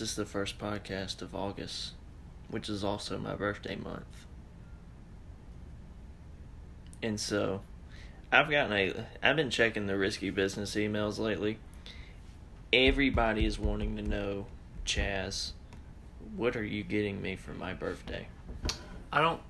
[0.00, 1.92] this is the first podcast of August,
[2.48, 4.24] which is also my birthday month.
[7.02, 7.60] And so,
[8.32, 9.06] I've gotten a.
[9.22, 11.58] I've been checking the risky business emails lately.
[12.72, 14.46] Everybody is wanting to know,
[14.86, 15.52] Chaz,
[16.34, 18.26] what are you getting me for my birthday?
[19.12, 19.42] I don't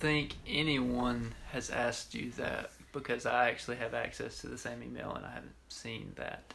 [0.00, 5.14] think anyone has asked you that because I actually have access to the same email
[5.14, 6.52] and I haven't seen that.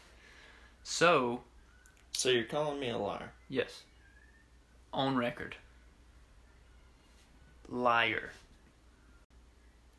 [0.83, 1.41] So,
[2.13, 3.31] So you're calling me a liar?
[3.49, 3.83] yes.
[4.91, 5.55] On record.
[7.67, 8.31] Liar.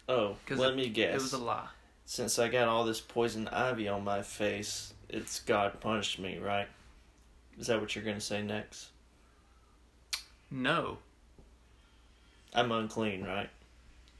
[0.08, 1.14] Oh, let it- me guess.
[1.14, 1.68] It was a lie.
[2.04, 6.66] Since I got all this poison ivy on my face, it's God punished me, right?
[7.56, 8.88] Is that what you're gonna say next?
[10.50, 10.98] No.
[12.52, 13.48] I'm unclean, right?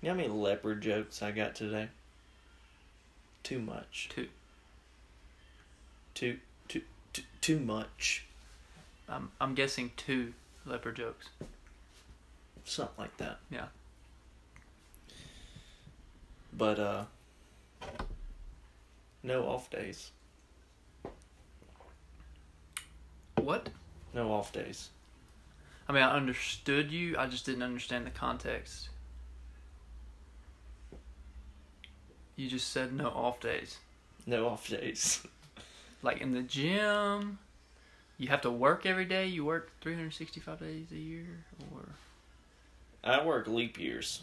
[0.01, 1.89] You know how many leopard jokes I got today?
[3.43, 4.09] Too much.
[4.13, 4.29] Two.
[6.15, 6.39] Too
[7.41, 8.27] too much.
[9.09, 11.29] I'm I'm guessing two leper jokes.
[12.65, 13.39] Something like that.
[13.51, 13.67] Yeah.
[16.53, 17.05] But uh
[19.23, 20.11] no off days.
[23.37, 23.69] What?
[24.15, 24.91] No off days.
[25.89, 27.17] I mean, I understood you.
[27.19, 28.91] I just didn't understand the context.
[32.37, 33.79] You just said no off days.
[34.27, 35.27] No off days.
[36.03, 37.39] Like in the gym,
[38.19, 39.27] you have to work every day.
[39.27, 41.83] You work 365 days a year, or
[43.05, 44.23] I work leap years.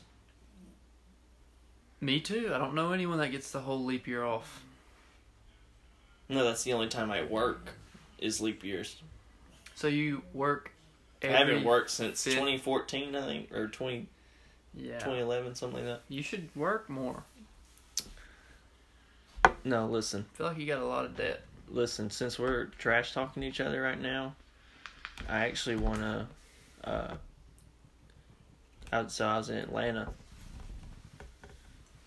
[2.00, 2.52] me too.
[2.54, 4.64] I don't know anyone that gets the whole leap year off.
[6.30, 7.70] No, that's the only time I work
[8.20, 9.02] is leap years.
[9.76, 10.72] So you work.
[11.22, 14.08] Every, I haven't worked since fifth- 2014, I think, or 20,
[14.76, 15.00] Yeah.
[15.00, 16.02] 2011, something like that.
[16.10, 17.24] You should work more.
[19.64, 21.42] No, listen, I feel like you got a lot of debt.
[21.70, 22.10] Listen.
[22.10, 24.36] Since we're trash talking each other right now,
[25.30, 26.28] I actually want to.
[26.84, 27.16] Uh,
[28.92, 30.10] I, so I was in Atlanta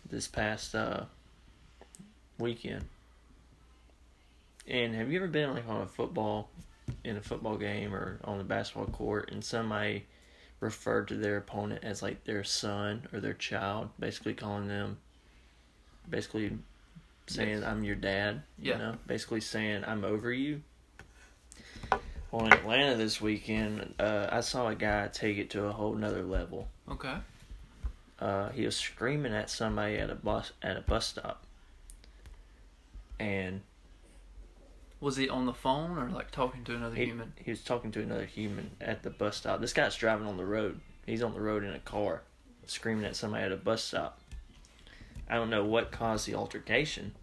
[0.08, 1.04] this past uh,
[2.38, 2.84] weekend,
[4.66, 6.48] and have you ever been like on a football,
[7.04, 10.06] in a football game or on the basketball court, and somebody
[10.60, 14.98] referred to their opponent as like their son or their child, basically calling them,
[16.08, 16.58] basically
[17.30, 17.64] saying Yes.
[17.64, 18.42] I'm your dad.
[18.58, 18.72] Yeah.
[18.72, 20.62] You know, basically saying I'm over you.
[22.30, 25.94] Well, in Atlanta this weekend, uh, I saw a guy take it to a whole
[25.94, 26.68] nother level.
[26.88, 27.16] Okay.
[28.20, 31.42] Uh, he was screaming at somebody at a bus at a bus stop,
[33.18, 33.62] and
[35.00, 37.32] Was he on the phone or like talking to another he, human?
[37.42, 39.60] he was talking to another human at the bus stop.
[39.60, 40.80] This guy's driving on the road.
[41.06, 42.22] He's on the road in a car,
[42.66, 44.20] screaming at somebody at a bus stop.
[45.28, 47.14] I don't know what caused the altercation,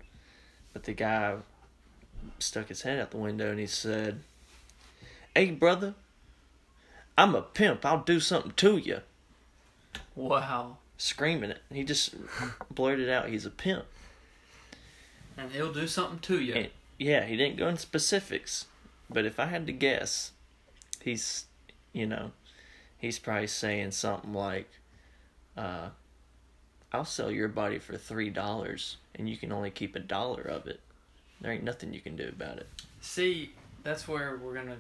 [0.78, 1.36] but the guy
[2.38, 4.20] stuck his head out the window and he said,
[5.34, 5.96] "Hey, brother,
[7.18, 7.84] I'm a pimp.
[7.84, 9.02] I'll do something to you."
[10.16, 10.78] Wow.
[11.00, 11.64] Screaming it.
[11.74, 12.14] He just
[12.70, 13.86] blurted out he's a pimp.
[15.36, 16.54] And he'll do something to you.
[16.54, 18.66] And- yeah, he didn't go into specifics,
[19.10, 20.32] but if I had to guess,
[21.02, 21.46] he's,
[21.92, 22.34] you know,
[23.00, 24.70] he's probably saying something like,
[25.58, 25.90] uh,
[26.92, 30.68] "I'll sell your body for three dollars, and you can only keep a dollar of
[30.68, 30.80] it.
[31.42, 32.68] There ain't nothing you can do about it."
[33.02, 33.54] See,
[33.84, 34.78] that's where we're gonna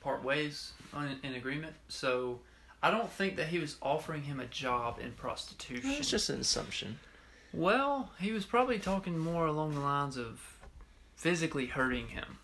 [0.00, 1.74] part ways on in agreement.
[1.88, 2.40] So,
[2.82, 5.90] I don't think that he was offering him a job in prostitution.
[5.90, 6.98] It's just an assumption.
[7.52, 10.40] Well, he was probably talking more along the lines of
[11.16, 12.38] physically hurting him.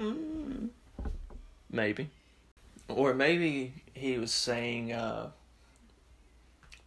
[0.00, 0.68] Mm,
[1.70, 2.10] maybe,
[2.88, 5.30] or maybe he was saying, uh,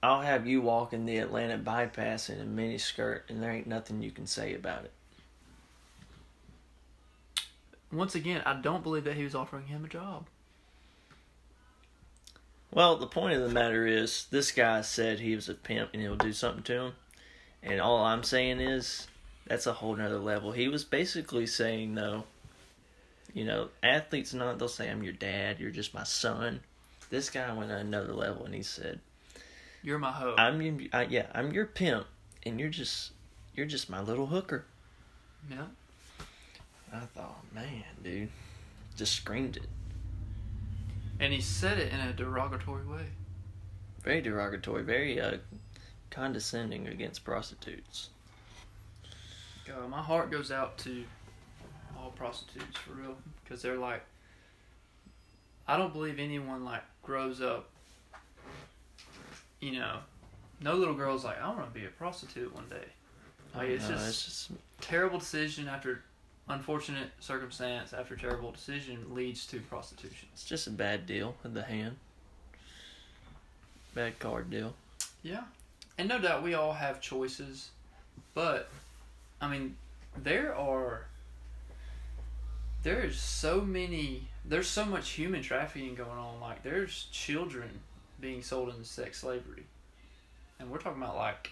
[0.08, 4.02] "I'll have you walking the Atlanta bypass in a mini skirt, and there ain't nothing
[4.02, 4.92] you can say about it."
[7.92, 10.28] Once again, I don't believe that he was offering him a job.
[12.72, 16.02] Well, the point of the matter is, this guy said he was a pimp and
[16.02, 16.94] he'll do something to him.
[17.62, 19.08] And all I'm saying is,
[19.46, 20.54] that's a whole nother level.
[20.54, 22.24] He was basically saying, no,
[23.34, 26.62] you know, athletes not, they'll say, I'm your dad, you're just my son.
[27.10, 29.00] This guy went on another level and he said,
[29.84, 30.36] You're my hoe.
[30.38, 32.08] I'm your, I, yeah, I'm your pimp
[32.44, 33.12] and you're just,
[33.56, 34.66] you're just my little hooker.
[35.50, 35.66] yeah.
[36.94, 38.30] I thought, man, dude,
[38.96, 39.68] just screamed it.
[41.20, 43.08] And he said it in a derogatory way.
[44.04, 45.38] Very derogatory, very uh,
[46.10, 48.10] condescending against prostitutes.
[49.68, 51.04] God, my heart goes out to
[51.98, 54.06] all prostitutes for real because they're like
[55.68, 57.70] I don't believe anyone like grows up
[59.60, 59.98] you know
[60.62, 62.86] no little girl's like I want to be a prostitute one day
[63.56, 64.52] like it's No, just it's just
[64.82, 66.02] terrible decision after
[66.50, 70.30] unfortunate circumstance after terrible decision leads to prostitution.
[70.34, 71.98] It's just a bad deal with the hand.
[73.94, 74.74] Bad card deal.
[75.24, 75.44] Yeah.
[75.98, 77.70] And no doubt we all have choices,
[78.34, 78.70] but
[79.42, 79.76] I mean,
[80.16, 81.08] there are
[82.84, 87.70] there's so many there's so much human trafficking going on like there's children
[88.20, 89.66] being sold into sex slavery.
[90.60, 91.52] And we're talking about like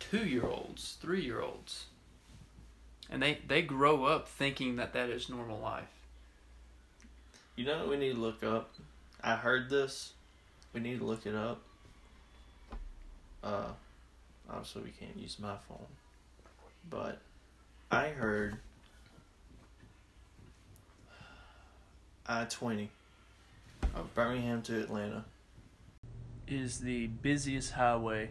[0.00, 1.86] 2-year-olds, 3-year-olds.
[3.08, 5.88] And they they grow up thinking that that is normal life.
[7.56, 8.72] You know what we need to look up?
[9.22, 10.12] I heard this.
[10.72, 11.60] We need to look it up.
[13.42, 13.68] Uh,
[14.48, 15.86] obviously we can't use my phone,
[16.88, 17.18] but
[17.90, 18.56] I heard
[22.26, 22.90] I twenty,
[23.94, 25.24] of Birmingham to Atlanta.
[26.46, 28.30] is the busiest highway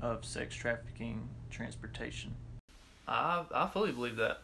[0.00, 2.34] of sex trafficking transportation.
[3.08, 4.42] I I fully believe that.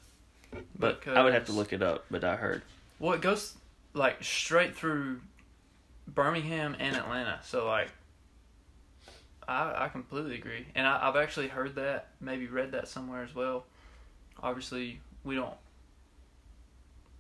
[0.79, 2.05] But I would have to look it up.
[2.11, 2.63] But I heard.
[2.99, 3.55] Well, it goes
[3.95, 5.21] like straight through
[6.07, 7.41] Birmingham and Atlanta.
[7.45, 7.89] So like,
[9.47, 13.35] I I completely agree, and I, I've actually heard that, maybe read that somewhere as
[13.35, 13.65] well.
[14.43, 15.55] Obviously, we don't.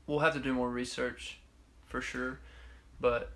[0.06, 1.38] We'll have to do more research,
[1.87, 2.41] for sure,
[3.02, 3.31] but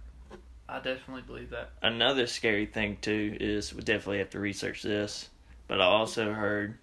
[0.68, 1.72] I definitely believe that.
[1.82, 5.28] Another scary thing too is we definitely have to research this.
[5.68, 6.78] But I also heard,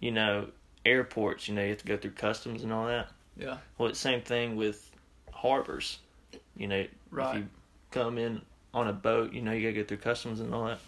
[0.00, 0.48] you know,
[0.86, 1.48] airports.
[1.48, 3.08] You know, you have to go through customs and all that.
[3.36, 3.58] Yeah.
[3.76, 4.90] Well, it's same thing with
[5.32, 5.98] harbors.
[6.56, 7.36] You know, Right.
[7.36, 7.48] if you
[7.90, 10.78] come in on a boat, you know you gotta go through customs and all that.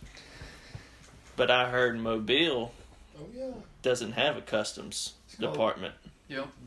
[1.36, 2.72] But I heard Mobile
[3.18, 3.50] Oh yeah,
[3.82, 5.92] doesn't have a customs It's called- Birmingham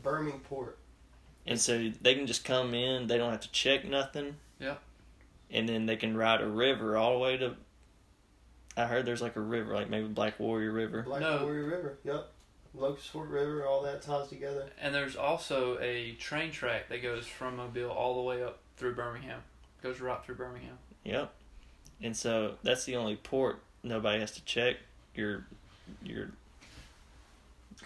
[0.02, 0.72] Birmingport.
[1.46, 3.06] And so they can just come in.
[3.06, 4.36] They don't have to check nothing.
[4.58, 4.76] Yeah.
[5.50, 7.54] And then they can ride a river all the way to.
[8.76, 11.02] I heard there's like a river, like maybe Black Warrior River.
[11.02, 11.42] Black No.
[11.44, 11.98] Warrior River.
[12.04, 12.30] Yep.
[12.74, 13.64] Locust Fork River.
[13.66, 14.66] All that ties together.
[14.80, 18.94] And there's also a train track that goes from Mobile all the way up through
[18.96, 19.40] Birmingham.
[19.82, 20.78] Goes right through Birmingham.
[21.04, 21.32] Yep.
[22.02, 24.76] And so that's the only port nobody has to check
[25.14, 25.44] your
[26.02, 26.30] your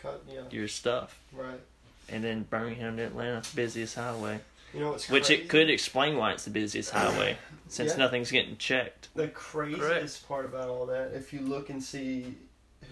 [0.00, 0.22] Cut.
[0.32, 0.42] Yeah.
[0.50, 1.20] your stuff.
[1.32, 1.60] Right.
[2.08, 4.40] And then Birmingham to Atlanta, busiest highway.
[4.74, 5.42] You know what's Which crazy?
[5.42, 7.36] it could explain why it's the busiest highway,
[7.68, 7.98] since Yeah.
[7.98, 9.08] nothing's getting checked.
[9.14, 12.34] The craziest part about all that, if you look and see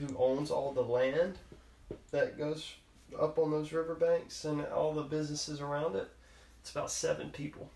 [0.00, 1.38] who owns all the land
[2.10, 2.74] that goes
[3.18, 6.08] up on those riverbanks and all the businesses around it,
[6.60, 7.70] it's about seven people.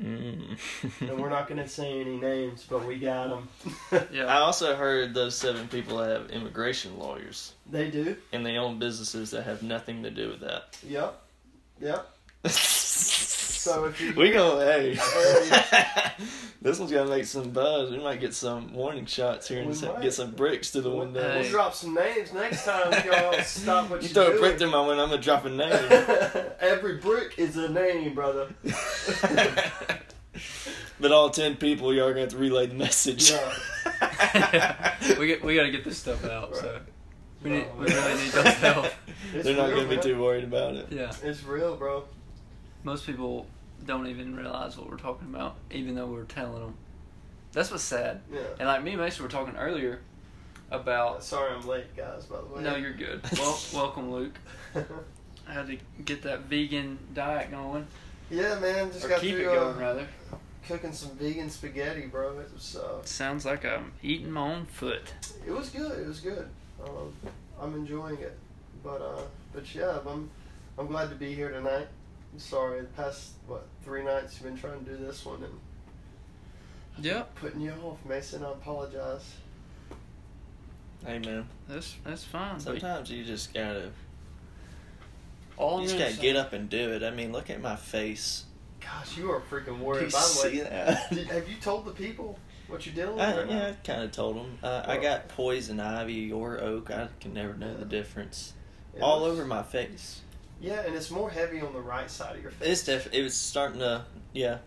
[0.00, 0.58] Mm.
[1.00, 3.48] And we're not going to say any names, but we got them.
[4.12, 4.24] yeah.
[4.26, 8.16] I also heard those seven people have immigration lawyers, They do.
[8.32, 10.76] and they own businesses that have nothing to do with that.
[10.88, 11.20] Yep.
[11.80, 12.08] Yep.
[13.62, 16.12] so if you- we go, hey, Hey.
[16.60, 17.90] this one's gonna make some buzz.
[17.90, 20.00] We might get some warning shots here and We s- might.
[20.02, 21.22] get some bricks to the window.
[21.22, 21.40] Hey.
[21.42, 22.92] we'll drop some names next time.
[23.06, 24.38] Y'all stop what You you're throw a doing.
[24.40, 25.72] brick through my window, I'm gonna drop a name.
[26.60, 28.48] Every brick is a name, brother.
[31.00, 33.30] but all ten people, y'all are gonna have to relay the message.
[33.30, 34.96] Yeah.
[35.18, 36.56] we get we got to get this stuff out.
[36.56, 36.78] So
[37.42, 38.86] we need Oh, we really need those help.
[39.34, 40.04] They're not real, gonna be man.
[40.04, 40.86] too worried about it.
[40.90, 41.12] Yeah.
[41.22, 42.04] It's real, bro.
[42.84, 43.46] Most people
[43.86, 46.74] don't even realize what we're talking about, even though we're telling them.
[47.52, 48.20] That's what's sad.
[48.32, 48.40] Yeah.
[48.58, 50.00] And like me and Mason were talking earlier
[50.70, 51.22] about.
[51.22, 52.24] Sorry, I'm late, guys.
[52.24, 52.62] By the way.
[52.62, 53.20] No, you're good.
[53.38, 54.38] Well, welcome, Luke.
[55.48, 57.86] I had to get that vegan diet going,
[58.30, 58.90] yeah, man.
[58.92, 60.06] Just or got keep it through going uh, rather.
[60.66, 62.38] cooking some vegan spaghetti, bro.
[62.38, 65.12] It was uh, Sounds like I'm eating my own foot.
[65.46, 65.98] it was good.
[66.00, 66.48] It was good.
[66.82, 67.12] Um,
[67.60, 68.38] I'm enjoying it.
[68.82, 69.22] But uh,
[69.52, 70.30] but yeah, I'm
[70.78, 71.88] I'm glad to be here tonight.
[72.32, 77.04] I'm sorry, the past what three nights you've been trying to do this one and
[77.04, 78.44] Yep, putting you off, Mason.
[78.44, 79.34] I apologize.
[81.04, 82.60] Hey man, that's that's fine.
[82.60, 83.90] Sometimes you just gotta
[85.56, 87.02] all you just gotta get up and do it.
[87.02, 88.44] I mean, look at my face.
[88.80, 90.02] Gosh, you are freaking Do worried.
[90.06, 91.10] you By the see way, that?
[91.14, 93.24] did, have you told the people what you're dealing with?
[93.24, 93.56] I, right now?
[93.58, 94.58] yeah, I kind of told them.
[94.62, 96.90] Uh, I got poison ivy or oak.
[96.90, 98.52] I can never know the difference.
[98.94, 100.20] It All looks- over my face.
[100.62, 102.68] Yeah, and it's more heavy on the right side of your face.
[102.68, 104.04] It's def- It was starting to.
[104.32, 104.58] Yeah.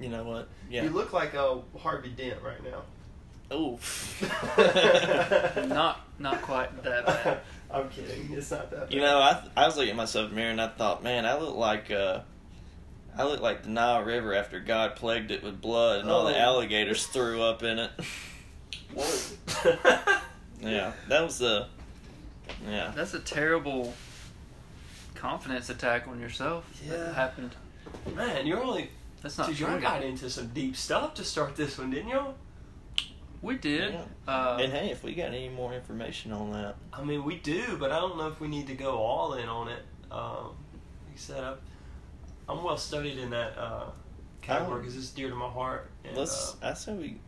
[0.00, 0.48] You know what?
[0.70, 0.84] Yeah.
[0.84, 2.82] You look like a Harvey Dent right now.
[3.54, 4.20] Oof.
[5.68, 7.40] Not not quite that bad.
[7.70, 8.30] I'm kidding.
[8.32, 8.80] It's not that.
[8.88, 8.92] Bad.
[8.94, 11.24] You know, I I was looking at myself in the mirror and I thought, man,
[11.24, 12.20] I look like uh,
[13.16, 16.34] I look like the Nile River after God plagued it with blood and all the
[16.36, 16.38] Oh.
[16.40, 17.90] alligators threw up in it.
[18.94, 19.04] Whoa.
[20.60, 21.68] Yeah, that was the.
[22.68, 22.90] Yeah.
[22.96, 23.94] That's a terrible
[25.18, 26.64] confidence attack on yourself.
[26.84, 26.96] Yeah.
[26.96, 27.54] That happened.
[28.14, 28.90] Man, you're only.
[29.20, 29.66] That's not Dude, true.
[29.66, 32.34] y'all got into some deep stuff to start this one, didn't y'all?
[33.42, 33.94] We did.
[33.94, 34.32] Yeah.
[34.32, 37.76] Uh, and hey, if we got any more information on that, I mean, we do,
[37.78, 39.82] but I don't know if we need to go all in on it.
[40.10, 40.54] Um,
[41.06, 41.56] like I said, I'm,
[42.48, 43.86] I'm well studied in that uh,
[44.40, 45.90] category because it's dear to my heart.
[46.04, 46.54] And, let's.
[46.62, 47.20] uh, I say we.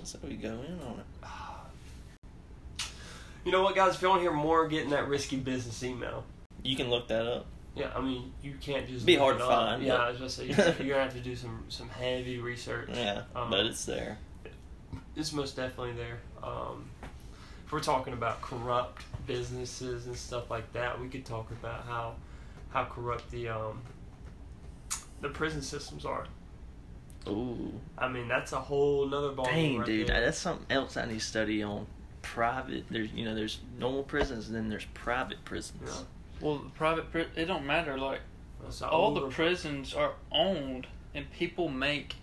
[0.00, 2.84] I say we go in on it.
[3.44, 3.94] you know what, guys?
[3.94, 6.24] If you want to hear more, get in that risky business email.
[6.64, 7.46] You can look that up.
[7.76, 10.46] Yeah, I mean, you can't just Be hard to find, Yeah, I was just say
[10.46, 10.56] you're,
[10.86, 12.88] you're gonna have to do some some heavy research.
[12.92, 14.18] Yeah, Um, but it's there.
[15.16, 16.18] it's most definitely there.
[16.42, 16.88] Um,
[17.66, 22.14] if we're talking about corrupt businesses and stuff like that, we could talk about how
[22.70, 23.82] how corrupt the um,
[25.20, 26.26] the prison systems are.
[27.26, 29.46] Ooh, I mean, that's a whole nother ball.
[29.46, 30.20] dang, right dude, there.
[30.20, 31.86] that's something else I need to study on.
[32.22, 35.82] Private, there's you know, there's normal prisons and then there's private prisons.
[35.86, 36.02] Yeah.
[36.40, 37.96] Well, the private pri- it don't matter.
[37.98, 38.20] Like
[38.82, 42.16] all the prisons are owned, and people make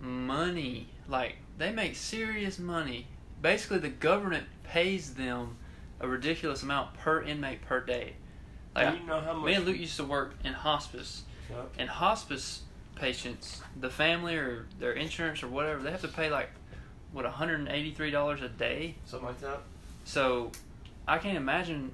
[0.00, 0.88] money.
[1.08, 3.06] Like they make serious money.
[3.40, 5.56] Basically, the government pays them
[6.00, 8.14] a ridiculous amount per inmate per day.
[8.74, 9.46] Like Do you know how much?
[9.46, 11.70] me and Luke used to work in hospice, Yep.
[11.78, 12.62] and hospice
[12.94, 16.50] patients, the family or their insurance or whatever, they have to pay like
[17.12, 18.94] what one hundred and eighty three dollars a day.
[19.06, 19.60] something like that.
[20.04, 20.52] So
[21.06, 21.92] I can't imagine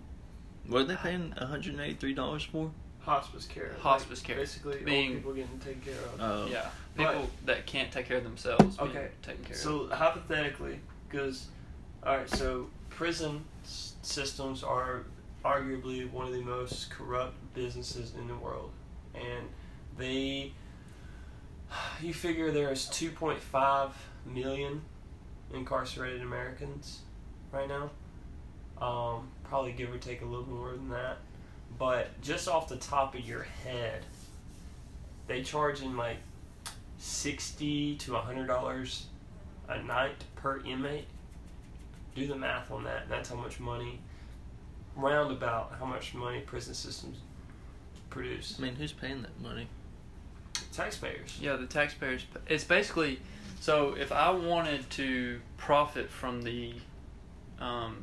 [0.66, 2.70] What are they paying one hundred and eighty three dollars for?
[3.00, 3.68] Hospice care.
[3.72, 4.36] like, Hospice care.
[4.36, 6.20] Basically, Being- old people getting taken care of.
[6.20, 9.58] Oh, yeah But- people that can't take care of themselves being Okay, taken care of.
[9.60, 11.48] So hypothetically, because
[12.02, 15.04] all right, so prison s- systems are
[15.44, 18.70] arguably one of the most corrupt businesses in the world,
[19.14, 19.48] and
[19.98, 20.52] they,
[22.00, 23.90] you figure there's 2.5
[24.24, 24.80] million
[25.52, 27.00] incarcerated Americans
[27.52, 27.90] right now.
[28.80, 31.18] Um, probably give or take a little more than that,
[31.78, 34.04] but just off the top of your head,
[35.28, 36.16] they charge in like
[36.98, 39.06] sixty to hundred dollars
[39.68, 41.06] a night per inmate.
[42.16, 43.08] Do the math on that.
[43.08, 44.00] That's how much money,
[44.96, 47.18] roundabout, how much money prison systems
[48.10, 48.56] produce.
[48.58, 49.68] I mean, who's paying that money?
[50.72, 51.38] Taxpayers.
[51.40, 52.26] Yeah, the taxpayers.
[52.48, 53.20] It's basically
[53.60, 56.74] so if I wanted to profit from the
[57.60, 58.02] um,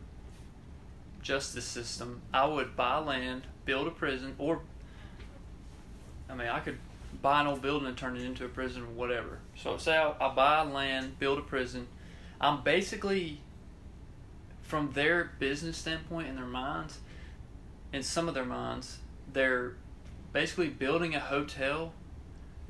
[1.22, 4.62] justice system, I would buy land, build a prison, or
[6.30, 6.78] I mean, I could
[7.22, 9.40] buy an old building and turn it into a prison or whatever.
[9.56, 11.88] So say I, I buy land, build a prison.
[12.40, 13.42] I'm basically
[14.62, 17.00] from their business standpoint in their minds,
[17.92, 19.00] in some of their minds,
[19.34, 19.74] they're
[20.32, 21.92] basically building a hotel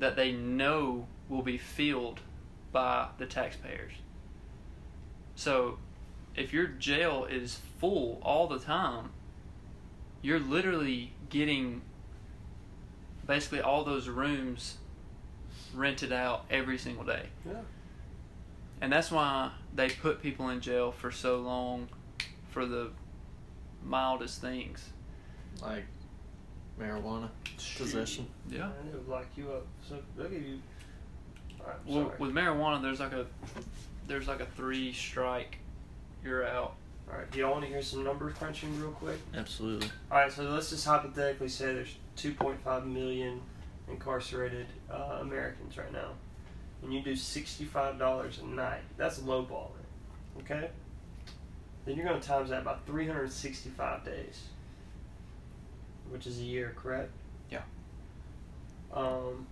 [0.00, 2.20] that they know will be filled
[2.72, 3.92] by the taxpayers.
[5.36, 5.78] So,
[6.36, 9.10] if your jail is full all the time,
[10.22, 11.82] you're literally getting
[13.26, 14.78] basically all those rooms
[15.74, 17.26] rented out every single day.
[17.46, 17.54] Yeah.
[18.80, 21.88] And that's why they put people in jail for so long
[22.50, 22.90] for the
[23.84, 24.90] mildest things.
[25.60, 25.84] Like
[26.80, 27.28] marijuana
[27.76, 28.26] possession.
[28.50, 28.70] Yeah.
[28.80, 29.66] And it would lock you up.
[29.88, 30.58] So they'll give you.
[31.60, 32.16] Alright, Well, sorry.
[32.18, 33.26] with marijuana, there's like a
[34.08, 35.58] there's like a three strike,
[36.24, 36.74] you're out.
[37.10, 39.18] Alright, do y'all want to hear some number crunching real quick?
[39.34, 39.88] Absolutely.
[40.10, 43.40] Alright, so let's just hypothetically say there's 2.5 million
[43.88, 46.10] incarcerated uh, Americans right now.
[46.82, 48.80] And you do $65 a night.
[48.96, 49.70] That's lowballing.
[50.40, 50.70] Okay?
[51.84, 54.42] Then you're going to times that by 365 days.
[56.10, 57.10] Which is a year, correct?
[57.50, 57.62] Yeah.
[58.92, 59.46] Um,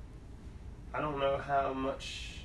[0.93, 2.41] I don't know how much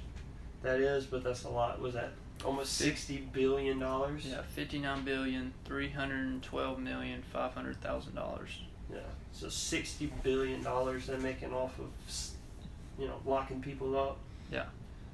[0.62, 1.80] that is, but that's a lot.
[1.82, 2.12] Was that
[2.46, 3.80] almost $60 billion?
[3.80, 8.50] Yeah, fifty nine billion three hundred twelve million five hundred thousand dollars.
[8.92, 9.00] Yeah.
[9.34, 11.88] So sixty billion dollars they're making off of,
[13.00, 14.18] you know, locking people up.
[14.52, 14.66] Yeah,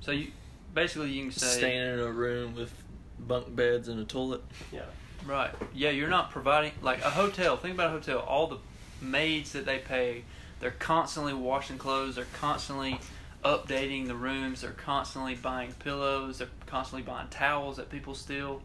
[0.01, 0.27] so you
[0.73, 2.73] basically you can say Staying in a room with
[3.19, 4.43] bunk beds and a toilet.
[4.71, 4.81] Yeah.
[5.25, 5.51] right.
[5.73, 7.57] Yeah, you're not providing like a hotel.
[7.57, 8.19] Think about a hotel.
[8.19, 8.57] All the
[9.01, 10.23] maids that they pay,
[10.59, 12.15] they're constantly washing clothes.
[12.15, 12.99] They're constantly
[13.43, 14.61] updating the rooms.
[14.61, 16.39] They're constantly buying pillows.
[16.39, 18.61] They're constantly buying towels that people steal.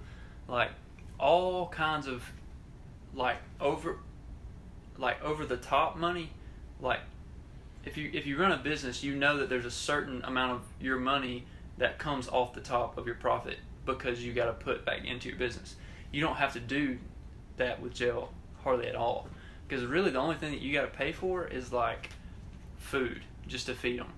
[0.49, 0.71] Like
[1.19, 2.25] all kinds of
[3.15, 3.99] like over
[4.99, 6.31] like over the top money.
[6.81, 7.01] Like
[7.85, 10.63] if you if you run a business, you know that there's a certain amount of
[10.81, 11.45] your money
[11.79, 15.29] that comes off the top of your profit because you got to put back into
[15.29, 15.77] your business.
[16.11, 16.99] You don't have to do
[17.57, 19.29] that with jail hardly at all
[19.67, 22.11] because really the only thing that you got to pay for is like
[22.77, 24.13] food just to feed them.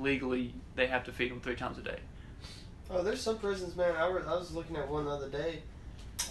[0.00, 1.98] Legally, they have to feed them three times a day.
[2.90, 3.94] Oh, there's some prisons, man.
[3.96, 5.62] I, was I was looking at one the other day.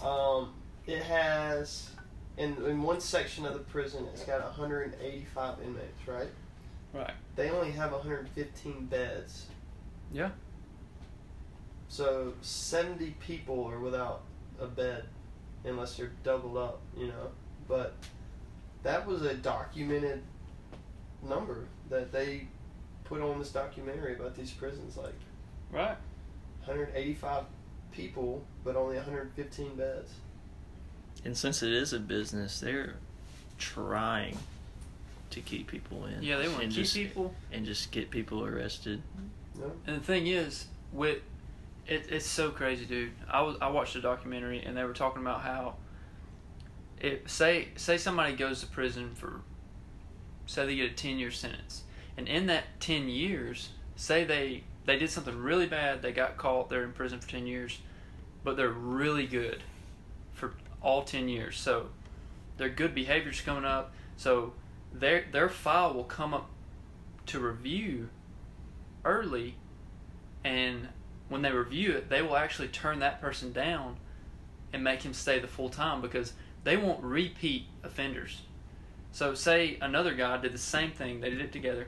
[0.04, 0.54] Um,
[0.86, 1.90] it has
[2.38, 6.30] in in one section of the prison, it's got 185 inmates, right?
[6.94, 7.14] Right.
[7.36, 9.46] They only have 115 beds.
[10.12, 10.30] Yeah.
[11.90, 14.22] So seventy people are without
[14.60, 15.06] a bed,
[15.66, 17.32] unless they're doubled up, you know.
[17.68, 17.96] But
[18.84, 20.22] that was a documented
[21.28, 22.48] number that they
[23.10, 25.14] put on this documentary about these prisons, like
[25.72, 25.98] Right.
[26.66, 27.44] 185
[27.92, 30.14] people, but only 115 beds.
[31.26, 32.96] And since it is a business, they're
[33.58, 34.38] trying
[35.32, 36.24] to keep people in.
[36.24, 37.34] Yeah, they want to and keep just, people.
[37.52, 39.02] and just get people arrested.
[39.60, 39.72] No?
[39.86, 41.20] And the thing is, with
[41.88, 43.12] it, it's so crazy, dude.
[43.30, 45.76] I was I watched a documentary and they were talking about how
[47.02, 49.42] it say say somebody goes to prison for
[50.46, 51.84] say they get a ten year sentence,
[52.20, 56.70] and in that ten years, say they they did something really bad, they got caught,
[56.70, 57.80] they're in prison for ten years,
[58.44, 59.64] but they're really good
[60.34, 61.58] for all ten years.
[61.58, 61.88] So
[62.58, 63.94] their good behavior's coming up.
[64.18, 64.52] So
[64.92, 66.50] their their file will come up
[67.28, 68.10] to review
[69.06, 69.56] early
[70.44, 70.90] and
[71.30, 73.96] when they review it they will actually turn that person down
[74.74, 76.34] and make him stay the full time because
[76.66, 78.42] they won't repeat offenders
[79.12, 81.88] so say another guy did the same thing they did it together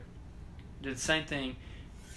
[0.82, 1.56] did the same thing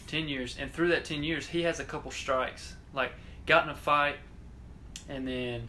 [0.06, 2.76] 10 years and through that 10 years he has a couple strikes.
[2.92, 3.12] Like
[3.47, 4.16] got in a fight
[5.09, 5.68] and then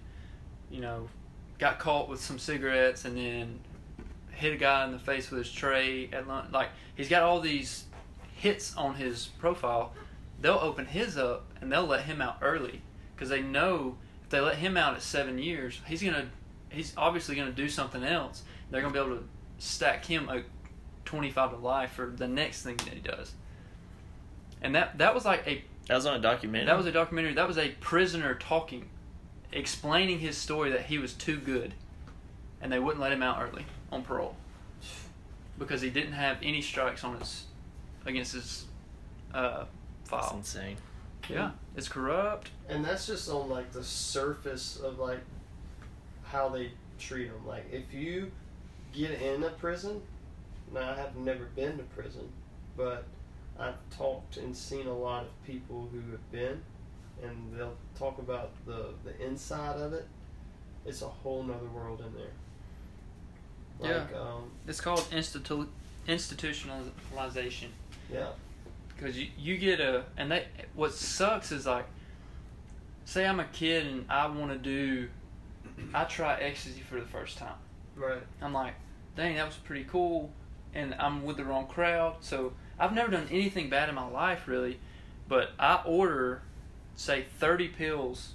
[0.69, 1.09] you know
[1.57, 3.59] got caught with some cigarettes and then
[4.31, 6.51] hit a guy in the face with his tray at lunch.
[6.51, 7.85] Like he's got all these
[8.35, 9.93] hits on his profile,
[10.41, 12.81] they'll open his up and they'll let him out early
[13.15, 16.27] because they know if they let him out at seven years, he's gonna
[16.69, 18.43] he's obviously gonna do something else.
[18.69, 19.23] They're gonna be able to
[19.57, 20.29] stack him
[21.05, 23.33] a twenty five to life for the next thing that he does.
[24.61, 26.65] And that that was like a That was on a documentary.
[26.67, 27.33] that was a documentary.
[27.33, 28.89] That was a prisoner talking,
[29.51, 31.73] explaining his story that he was too good,
[32.61, 34.35] and they wouldn't let him out early on parole
[35.57, 37.45] because he didn't have any strikes on his
[38.05, 38.65] against his
[39.33, 39.65] uh,
[40.09, 40.33] That's file.
[40.37, 40.77] insane.
[41.29, 42.51] Yeah, it's corrupt.
[42.69, 45.19] And that's just on like the surface of like
[46.23, 47.45] how they treat them.
[47.47, 48.31] Like if you
[48.93, 50.01] get in a prison,
[50.73, 52.29] now I have never been to prison,
[52.75, 53.05] but
[53.59, 56.61] I've talked and seen a lot of people who have been,
[57.23, 60.07] and they'll talk about the the inside of it.
[60.85, 62.31] It's a whole nother world in there.
[63.79, 65.67] Like, um, It's called institu-
[66.07, 67.69] institutionalization
[68.11, 68.29] yeah,
[68.95, 71.85] because you, you get a and they what sucks is like
[73.05, 75.09] say I'm a kid and I want to do
[75.93, 77.55] I try ecstasy for the first time.
[77.95, 78.21] right.
[78.41, 78.75] I'm like,
[79.17, 80.31] dang, that was pretty cool,
[80.75, 82.17] and I'm with the wrong crowd.
[82.19, 84.79] So I've never done anything bad in my life really,
[85.27, 86.41] but I order,
[86.95, 88.33] say, 30 pills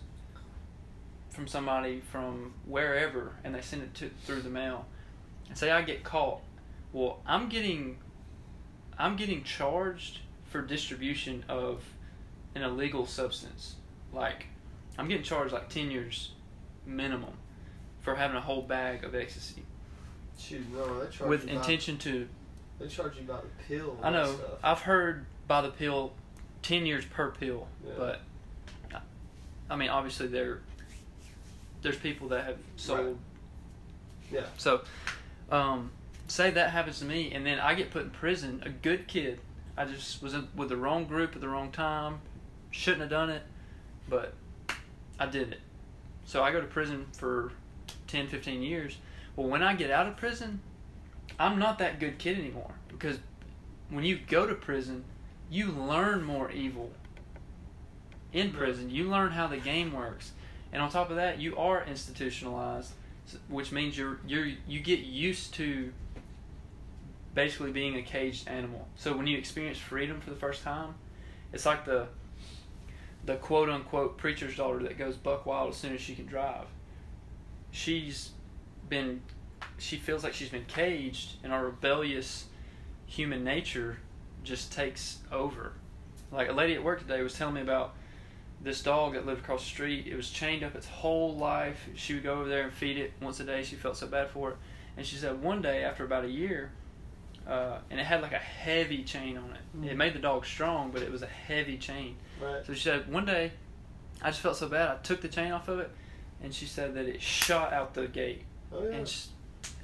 [1.29, 4.87] from somebody from wherever, and they send it to through the mail,
[5.49, 6.41] and say I get caught.
[6.93, 7.99] Well, I'm getting,
[8.99, 11.85] I'm getting charged for distribution of
[12.57, 13.77] an illegal substance.
[14.13, 14.47] Like,
[14.99, 16.33] I'm getting charged like 10 years
[16.85, 17.35] minimum
[18.01, 19.63] for having a whole bag of ecstasy
[20.41, 22.29] Shoot, no, they charge with you by- intention to.
[22.79, 23.97] they charge you by the pill.
[24.03, 24.39] I know.
[24.63, 26.13] I've heard by the pill,
[26.63, 27.93] ten years per pill, Yeah.
[27.97, 28.21] but
[28.95, 29.01] I-
[29.71, 30.61] I mean, obviously there.
[31.83, 33.07] There's people that have sold.
[33.07, 33.17] Right.
[34.33, 34.47] Yeah.
[34.59, 34.83] So,
[35.51, 35.91] um,
[36.29, 38.63] say that happens to me, and then I get put in prison.
[38.65, 39.41] A good kid.
[39.77, 42.21] I just was in, with the wrong group at the wrong time.
[42.71, 43.43] Shouldn't have done it,
[44.09, 44.35] but
[45.19, 45.61] I did it.
[46.27, 47.53] So I go to prison for
[48.07, 48.99] 10, 15 years.
[49.41, 50.61] Well, when I get out of prison,
[51.39, 53.17] I'm not that good kid anymore because
[53.89, 55.03] when you go to prison,
[55.49, 56.91] you learn more evil.
[58.35, 60.33] In prison, you learn how the game works,
[60.75, 62.93] and on top of that, you are institutionalized,
[63.49, 65.91] which means you're you're you get used to
[67.33, 68.89] basically being a caged animal.
[68.95, 70.97] So when you experience freedom for the first time,
[71.51, 72.09] it's like the
[73.25, 76.67] the quote unquote preacher's daughter that goes buck wild as soon as she can drive.
[77.71, 78.33] She's
[78.91, 79.23] been
[79.79, 82.45] she feels like she's been caged and our rebellious
[83.07, 83.99] human nature
[84.45, 85.73] just takes over.
[86.31, 87.95] Like a lady at work today was telling me about
[88.63, 90.07] this dog that lived across the street.
[90.07, 91.89] It was chained up its whole life.
[91.95, 93.63] She would go over there and feed it once a day.
[93.63, 94.57] She felt so bad for it.
[94.99, 96.71] And she said one day after about a year,
[97.49, 99.87] uh, and it had like a heavy chain on it.
[99.89, 99.97] It Mm.
[99.97, 102.17] made the dog strong, but it was a heavy chain.
[102.41, 102.65] Right.
[102.67, 103.53] So she said one day,
[104.21, 104.89] I just felt so bad.
[104.91, 105.91] I took the chain off of it,
[106.43, 108.97] and she said that it shot out the gate, Oh yeah.
[108.97, 109.31] and just,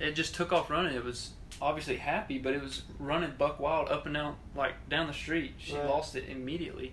[0.01, 0.95] it just took off running.
[0.95, 5.07] It was obviously happy, but it was running buck wild up and down like down
[5.07, 5.55] the street.
[5.59, 5.87] She Right.
[5.87, 6.93] lost it immediately.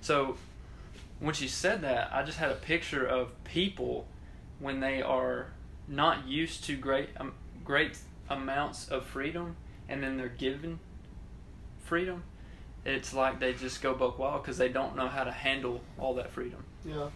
[0.00, 0.36] So
[1.20, 4.06] when she said that, I just had a picture of people
[4.58, 5.48] when they are
[5.88, 7.32] not used to great um,
[7.64, 7.98] great
[8.30, 9.56] amounts of freedom,
[9.88, 10.78] and then they're given
[11.84, 12.22] freedom,
[12.84, 16.14] it's like they just go buck wild because they don't know how to handle all
[16.14, 16.64] that freedom.
[16.84, 17.08] Yeah.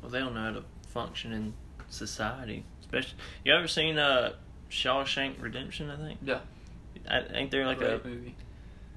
[0.00, 1.54] Well, they don't know how to function in
[1.90, 2.64] society.
[2.86, 4.32] Especially, you ever seen uh,
[4.70, 5.90] Shawshank Redemption?
[5.90, 6.20] I think.
[6.22, 6.40] Yeah.
[7.08, 8.34] I, ain't there like Great a movie.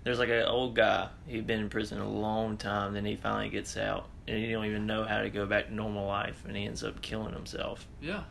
[0.03, 1.09] there's like an old guy.
[1.27, 2.93] He'd been in prison a long time.
[2.93, 5.73] Then he finally gets out, and he don't even know how to go back to
[5.73, 7.87] normal life, and he ends up killing himself.
[8.01, 8.23] Yeah.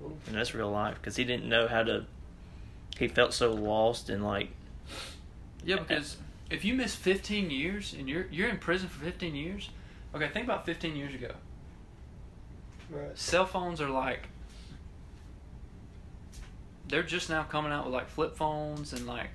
[0.00, 2.06] And that's real life because he didn't know how to.
[2.98, 4.50] He felt so lost and like
[5.64, 6.16] Yeah, because
[6.50, 9.70] if you miss 15 years and you're you're in prison for 15 years,
[10.14, 11.30] okay, think about 15 years ago.
[12.90, 13.16] Right.
[13.16, 14.28] Cell phones are like
[16.92, 19.30] they're just now coming out with like flip phones and like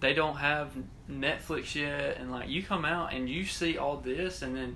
[0.00, 0.72] they don't have
[1.08, 4.74] Netflix yet and like you come out and you see all this and then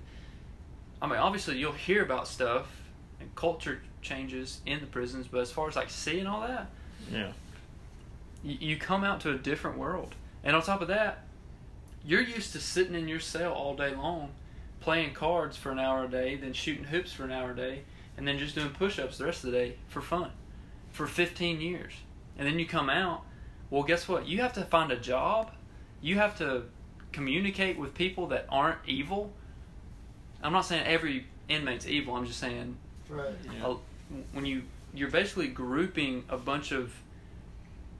[1.00, 2.82] I mean obviously you'll hear about stuff
[3.18, 6.70] and culture changes in the prisons but as far as like seeing all that
[7.10, 7.32] yeah.
[8.42, 10.14] you, you come out to a different world.
[10.44, 11.24] And on top of that,
[12.04, 14.32] you're used to sitting in your cell all day long,
[14.80, 17.84] playing cards for an hour a day, then shooting hoops for an hour a day,
[18.18, 20.30] and then just doing push ups the rest of the day for fun
[20.92, 21.92] for 15 years.
[22.38, 23.22] And then you come out,
[23.70, 24.26] well, guess what?
[24.26, 25.50] You have to find a job,
[26.00, 26.64] you have to
[27.12, 29.32] communicate with people that aren't evil.
[30.42, 32.76] I'm not saying every inmate's evil, I'm just saying
[33.08, 33.34] Right.
[33.52, 33.66] Yeah.
[33.72, 33.76] a-
[34.32, 36.92] when you you're basically grouping a bunch of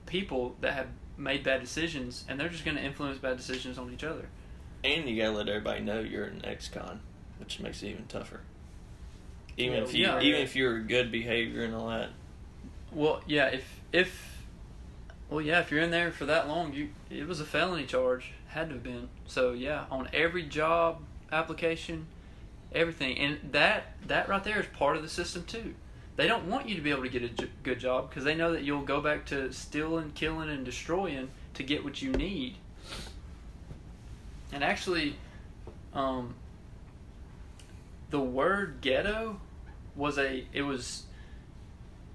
[0.05, 3.93] people that have made bad decisions and they're just going to influence bad decisions on
[3.93, 4.27] each other
[4.83, 6.99] And you gotta let everybody know you're an ex-con,
[7.39, 8.41] which makes it even tougher.
[9.57, 10.21] Even Yeah, if you, yeah.
[10.21, 12.09] even if you're good behavior and all that.
[12.91, 14.43] Well yeah if if
[15.29, 18.33] well yeah if you're in there for that long you it was a felony charge
[18.47, 19.09] had to have been.
[19.27, 21.01] So yeah on every job
[21.31, 22.07] application
[22.73, 23.17] everything.
[23.17, 25.75] And that that right there is part of the system too.
[26.15, 28.35] They don't want you to be able to get a j- good job because they
[28.35, 32.55] know that you'll go back to stealing killing and destroying to get what you need.
[34.51, 35.15] And actually
[35.93, 36.35] um,
[38.09, 39.39] the word ghetto
[39.95, 41.03] was a it was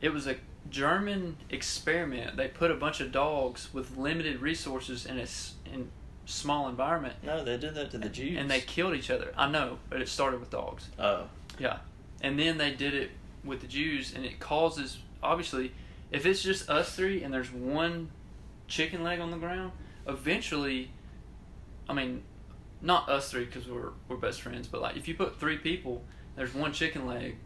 [0.00, 0.36] it was a
[0.70, 2.36] German experiment.
[2.36, 5.26] They put a bunch of dogs with limited resources in a
[5.72, 5.90] in
[6.24, 8.36] small environment, No, they did that to the Jews.
[8.36, 9.32] and they killed each other.
[9.36, 10.88] I know, but it started with dogs.
[10.98, 11.28] Oh.
[11.58, 11.78] Yeah,
[12.20, 13.10] and then they did it
[13.44, 15.72] with the Jews, and it causes obviously
[16.10, 18.10] if it's just us three and there's one
[18.68, 19.72] chicken leg on the ground,
[20.06, 20.90] eventually,
[21.88, 22.22] I mean,
[22.80, 26.02] not us three because we're we're best friends, but like if you put three people,
[26.36, 27.36] there's one chicken leg.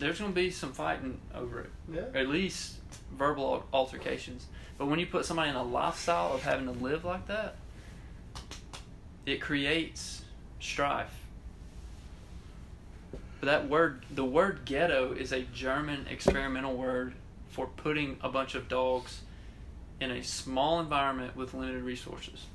[0.00, 2.06] There's gonna be some fighting over it, Yeah.
[2.18, 2.76] at least
[3.12, 4.46] verbal altercations.
[4.78, 7.56] But when you put somebody in a lifestyle of having to live like that,
[9.26, 10.24] it creates
[10.58, 11.14] strife.
[13.40, 17.12] But that word, the word ghetto, is a German experimental word
[17.50, 19.20] for putting a bunch of dogs
[20.00, 22.46] in a small environment with limited resources.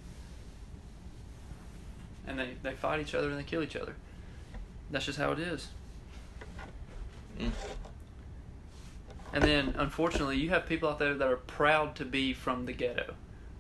[2.26, 3.96] And they, they fight each other and they kill each other.
[4.90, 5.68] That's just how it is.
[7.40, 7.52] Mm.
[9.34, 12.74] And then, unfortunately, you have people out there that are proud to be from the
[12.74, 13.14] ghetto.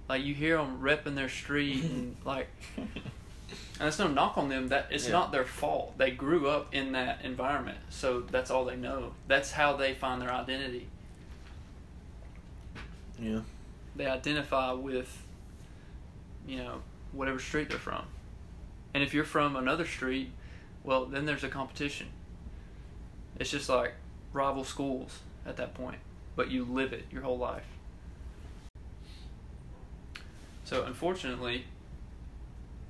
[0.07, 4.69] Like you hear them repping their street and like, and it's no knock on them.
[4.69, 5.11] That it's Yeah.
[5.13, 5.97] not their fault.
[5.97, 9.13] They grew up in that environment, so that's all they know.
[9.27, 10.87] That's how they find their identity.
[13.19, 13.41] yeah.
[13.95, 15.23] They identify with,
[16.47, 16.81] you know,
[17.13, 18.05] whatever street they're from.
[18.93, 20.31] And if you're from another street,
[20.83, 22.07] well, then there's a competition.
[23.39, 23.93] It's just like
[24.33, 25.99] rival schools at that point,
[26.35, 27.65] but you live it your whole life.
[30.63, 31.65] So, unfortunately,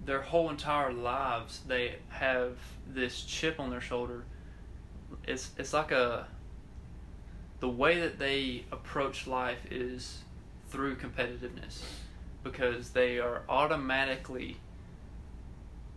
[0.06, 4.24] their whole entire lives, they have this chip on their shoulder.
[5.28, 6.28] It's it's like a
[7.60, 10.20] the way that they approach life is
[10.70, 11.82] through competitiveness
[12.44, 14.58] because they are automatically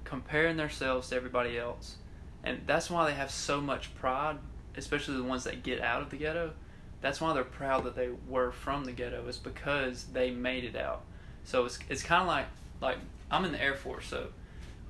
[0.05, 1.98] comparing themselves to everybody else.
[2.45, 4.39] And that's why they have so much pride,
[4.77, 6.53] especially the ones that get out of the ghetto.
[7.01, 10.77] That's why they're proud that they were from the ghetto is because they made it
[10.77, 11.03] out.
[11.45, 12.47] So it's it's kind of like
[12.81, 12.99] like
[13.31, 14.29] I'm in the Air Force, so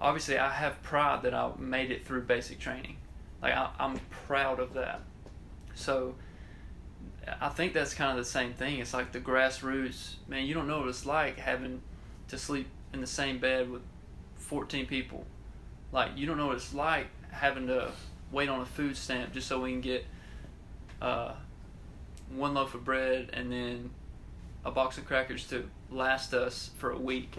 [0.01, 2.97] obviously I have pride that I made it through basic training.
[3.43, 5.01] Like I, I'm proud of that.
[5.75, 6.15] So
[7.41, 8.79] I think that's kind of the same thing.
[8.79, 10.15] It's like the grassroots.
[10.27, 11.83] Man, you don't know what it's like having
[12.29, 13.83] to sleep in the same bed with
[14.37, 15.25] 14 people.
[15.93, 17.90] Like you don't know what it's like having to
[18.31, 20.05] wait on a food stamp just so we can get
[21.01, 21.33] uh,
[22.31, 23.90] one loaf of bread and then
[24.64, 27.37] a box of crackers to last us for a week.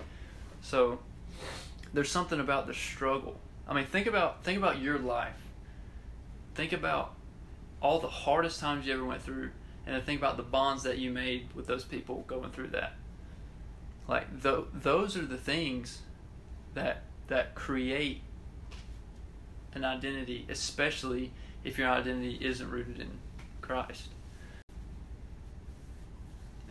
[0.62, 1.00] So
[1.94, 3.40] there's something about the struggle.
[3.68, 5.38] I mean, think about think about your life.
[6.56, 7.14] Think about
[7.82, 9.52] all the hardest times you ever went through,
[9.86, 12.94] and then think about the bonds that you made with those people going through that.
[14.08, 16.02] Like th- those are the things
[16.74, 18.22] that that create
[19.74, 21.32] an identity, especially
[21.64, 23.20] if your identity isn't rooted in
[23.62, 24.10] Christ.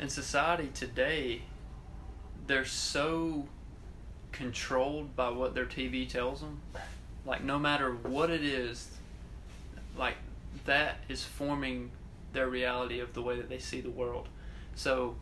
[0.00, 1.42] In society today,
[2.46, 3.46] they're so
[4.32, 6.60] controlled by what their TV tells them.
[7.26, 8.88] Like no matter what it is,
[9.96, 10.16] like
[10.64, 11.90] that is forming
[12.32, 14.28] their reality of the way that they see the world.
[14.74, 15.16] So,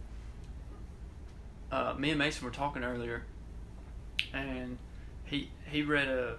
[1.72, 3.22] uh, me and Mason were talking earlier,
[4.32, 4.78] and
[5.24, 6.36] he he read a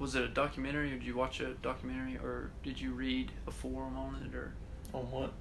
[0.00, 3.50] was it a documentary or did you watch a documentary or did you read a
[3.52, 4.52] forum on it or
[4.92, 5.32] On what?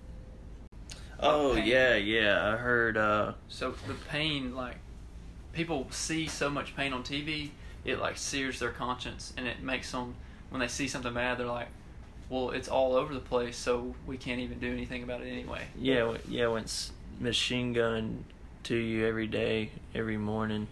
[1.19, 1.65] Oh Pain.
[1.65, 2.53] yeah, yeah.
[2.53, 2.95] I heard.
[2.97, 4.75] uh so the pain like
[5.53, 7.49] people see so much pain on TV
[7.83, 10.13] it like sears their conscience and it makes them
[10.49, 11.67] when they see something bad they're like
[12.29, 15.63] well it's all over the place so we can't even do anything about it anyway
[15.77, 16.47] Yeah, yeah.
[16.47, 18.25] When it's machine gun
[18.63, 20.67] to you every day, every morning,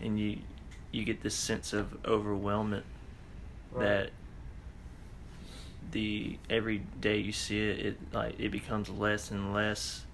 [0.00, 0.38] and you
[0.92, 2.82] you get this sense of overwhelmment
[3.72, 3.84] Right.
[3.86, 4.10] that
[5.90, 10.04] the every day you see it, it like it becomes less and less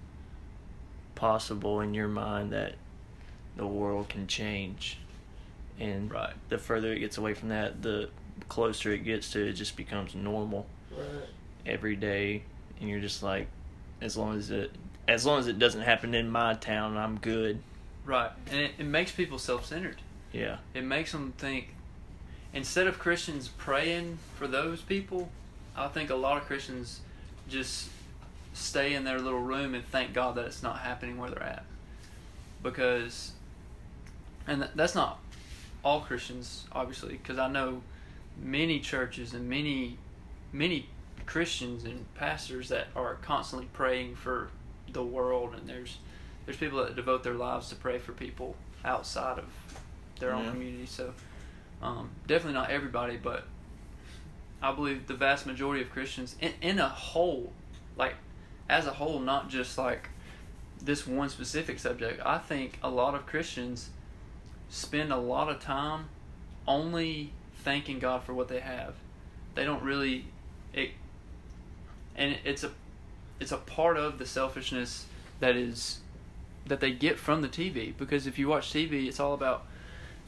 [1.15, 2.75] possible in your mind that
[3.57, 4.97] the world can change,
[5.79, 8.09] and right the further it gets away from that, the
[8.47, 11.27] closer it gets to it just becomes normal Right.
[11.65, 12.43] every day,
[12.79, 13.47] and you're just like,
[14.01, 14.71] as long as it
[15.07, 17.59] as long as it doesn't happen in my town, I'm good.
[18.05, 19.97] right and it, it makes people self-centered
[20.31, 21.69] Yeah, it makes them think
[22.53, 25.29] instead of christians praying for those people
[25.75, 27.01] i think a lot of christians
[27.47, 27.89] just
[28.53, 31.63] stay in their little room and thank god that it's not happening where they're at.
[32.61, 33.33] Because
[34.47, 35.19] and that's not
[35.83, 37.81] all christians obviously because i know
[38.41, 39.97] many churches and many
[40.51, 40.89] many
[41.25, 44.49] christians and pastors that are constantly praying for
[44.91, 45.99] the world and there's
[46.45, 49.45] there's people that devote their lives to pray for people outside of
[50.19, 50.51] their own Yeah.
[50.51, 50.85] community.
[50.85, 51.13] So
[51.81, 53.45] um, definitely not everybody, but
[54.61, 57.53] I believe the vast majority of Christians, in, in a whole,
[57.97, 58.15] like
[58.69, 60.09] as a whole, not just like
[60.81, 62.21] this one specific subject.
[62.25, 63.89] I think a lot of Christians
[64.69, 66.05] spend a lot of time
[66.67, 67.31] only
[67.63, 68.95] thanking God for what they have.
[69.55, 70.25] They don't really,
[70.73, 70.91] it,
[72.15, 72.71] and it's a,
[73.39, 75.05] it's a part of the selfishness
[75.39, 75.99] that is
[76.65, 79.65] that they get from the TV because if you watch TV, it's all about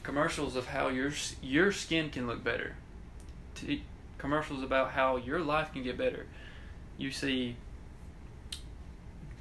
[0.02, 1.12] commercials of how your
[1.42, 2.74] your skin can look better.
[3.54, 3.82] T-
[4.18, 6.26] commercials about how your life can get better.
[6.98, 7.56] You see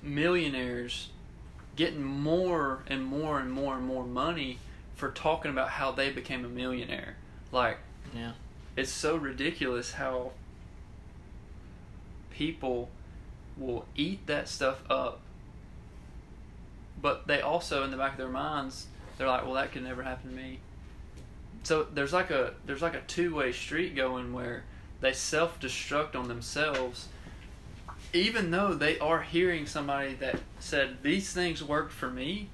[0.01, 1.09] millionaires
[1.75, 4.57] getting more and more and more and more money
[4.95, 7.15] for talking about how they became a millionaire.
[7.51, 7.79] Like
[8.15, 8.33] yeah,
[8.75, 10.31] it's so ridiculous how
[12.31, 12.89] people
[13.57, 15.19] will eat that stuff up
[17.01, 18.87] but they also in the back of their minds
[19.21, 20.57] they're like well that could never happen to me.
[21.61, 24.63] So there's like a there's like a two-way street going where
[24.99, 27.07] they self-destruct on themselves
[28.13, 32.49] even though they are hearing somebody that said these things worked for me.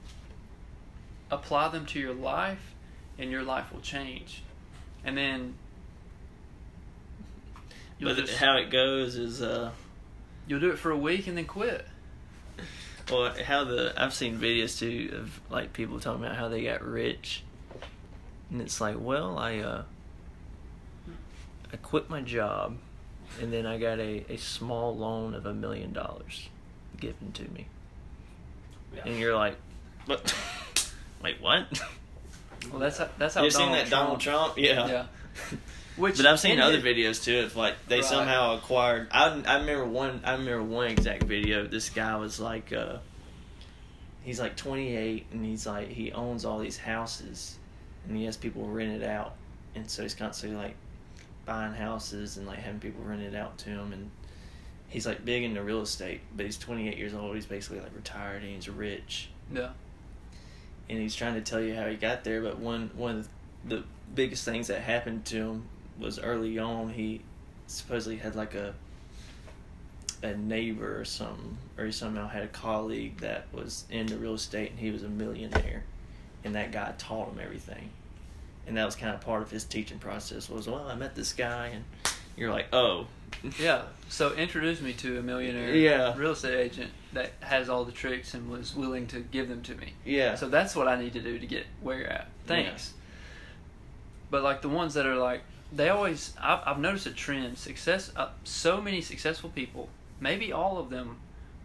[1.32, 2.76] Apply them to your life
[3.18, 4.44] and your life will change.
[5.06, 5.54] And then
[8.02, 9.72] but just how it goes is uh,
[10.48, 11.88] you'll do it for a week and then quit
[13.12, 16.82] well, how the I've seen videos too of like people talking about how they got
[16.82, 17.44] rich,
[18.52, 19.84] and it's like, well, I uh,
[21.72, 22.78] I quit my job,
[23.42, 26.50] and then I got a a small loan of a million dollars
[27.00, 27.68] given to me,
[29.06, 29.56] and you're like,
[30.06, 30.34] what?
[31.24, 31.66] Wait, what?
[32.72, 34.58] well that's how, that's how you seen Donald that Donald Trump?
[34.58, 34.88] Yeah.
[34.88, 35.06] yeah
[35.98, 37.40] which But I've seen other it- videos too.
[37.42, 38.06] Of like they Right.
[38.06, 39.08] somehow acquired.
[39.12, 40.22] I I remember one.
[40.24, 41.68] I remember one exact video.
[41.68, 42.98] This guy was like, uh,
[44.24, 47.58] he's like 28, and he's like he owns all these houses,
[48.08, 49.36] and he has people rent it out,
[49.76, 50.76] and so he's constantly like
[51.46, 54.12] buying houses and like having people rent it out to him, and
[54.90, 56.22] he's like big into real estate.
[56.36, 57.36] But he's 28 years old.
[57.36, 59.70] He's basically like retired, and he's rich yeah
[60.90, 62.42] and he's trying to tell you how he got there.
[62.42, 63.30] But one one of
[63.66, 63.84] the
[64.14, 65.66] biggest things that happened to him
[66.00, 66.90] was early on.
[66.90, 67.22] He
[67.68, 68.74] supposedly had like a
[70.24, 74.72] a neighbor or something, or he somehow had a colleague that was into real estate,
[74.72, 75.84] and he was a millionaire,
[76.44, 77.90] and that guy taught him everything.
[78.66, 80.50] And that was kind of part of his teaching process.
[80.50, 81.84] Was well, I met this guy, and
[82.36, 83.08] you're like, oh,
[83.60, 86.18] yeah so introduce me to a millionaire Yeah.
[86.18, 89.76] real estate agent that has all the tricks and was willing to give them to
[89.76, 92.30] me yeah, So that's what I need to do to get where you're at.
[92.46, 92.94] Thanks.
[94.32, 97.58] But like the ones that are like, they always, I've, I've noticed a trend.
[97.58, 101.18] Success, uh, so many successful people, maybe all of them,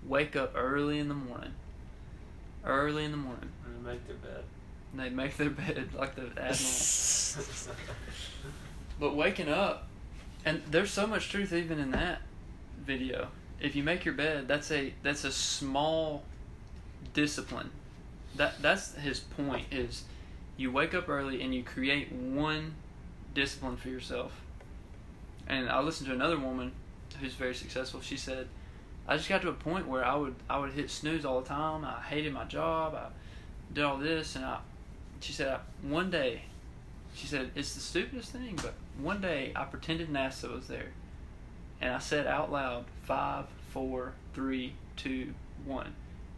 [0.06, 1.52] wake up early in the morning
[2.64, 3.50] early in the morning.
[3.64, 4.44] And they make their bed.
[4.92, 7.76] And they make their bed like the admiral.
[9.00, 9.88] But waking up,
[10.44, 12.20] and there's so much truth even in that
[12.86, 13.28] video.
[13.58, 16.22] If you make your bed, that's a that's a small
[17.12, 17.70] discipline.
[18.36, 20.04] That that's his point is
[20.56, 22.74] you wake up early and you create one
[23.34, 24.32] discipline for yourself.
[25.48, 26.72] And I listened to another woman
[27.20, 28.00] who's very successful.
[28.00, 28.48] She said,
[29.06, 31.48] "I just got to a point where I would I would hit snooze all the
[31.48, 31.84] time.
[31.84, 32.94] I hated my job.
[32.94, 33.08] I
[33.72, 34.58] did all this, and I."
[35.20, 36.42] She said, "One day
[37.14, 40.92] she said, It's the stupidest thing, but one day I pretended NASA was there.
[41.80, 45.94] And I said out loud, five, four, three, two, one.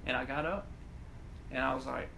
[0.07, 0.66] And I got up.
[1.50, 2.09] And I was like,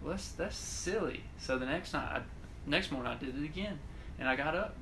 [0.00, 1.24] well, that's, that's silly.
[1.38, 2.20] So the next night, I,
[2.66, 3.78] next morning, I did it again.
[4.18, 4.76] And I got up.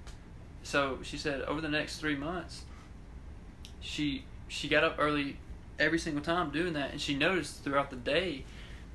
[0.62, 2.64] So she said, over the next three months,
[3.80, 5.36] she she got up early
[5.78, 6.90] every single time doing that.
[6.90, 8.44] And she noticed throughout the day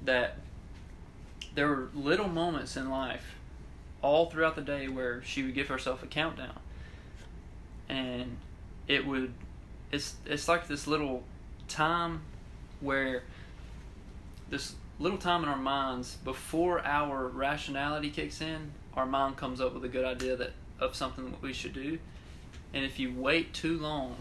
[0.04, 0.38] that
[1.56, 3.36] there were little moments in life
[4.02, 6.60] all throughout the day where she would give herself a countdown
[7.90, 8.38] and
[8.88, 9.34] it would
[9.92, 11.24] it's it's like this little
[11.68, 12.22] time
[12.82, 13.24] where
[14.50, 19.74] this little time in our minds before our rationality kicks in our mind comes up
[19.74, 21.98] with a good idea that of something that we should do
[22.74, 24.16] and if you wait too long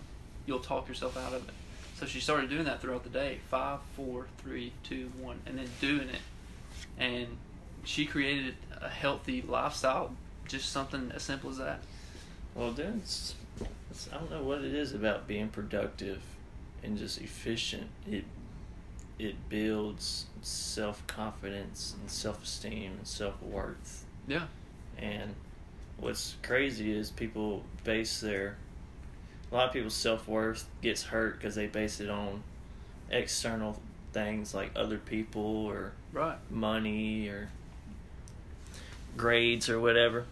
[0.47, 1.55] you'll talk yourself out of it
[1.99, 5.69] so she started doing that throughout the day five four three two one and then
[5.81, 6.21] doing it
[6.99, 7.27] and
[7.85, 10.15] she created a healthy lifestyle.
[10.47, 11.81] Just something as simple as that.
[12.55, 13.35] Well, then it's,
[13.91, 16.21] it's, I don't know what it is about being productive
[16.83, 17.89] and just efficient.
[18.11, 18.25] It
[19.19, 24.05] it builds self confidence and self esteem and self worth.
[24.27, 24.47] Yeah.
[24.99, 25.35] And
[25.99, 28.57] what's crazy is people base their
[29.51, 32.43] a lot of people's self worth gets hurt because they base it on
[33.11, 33.81] external
[34.13, 36.37] things like other people or right.
[36.51, 37.49] money or
[39.17, 40.25] grades or whatever.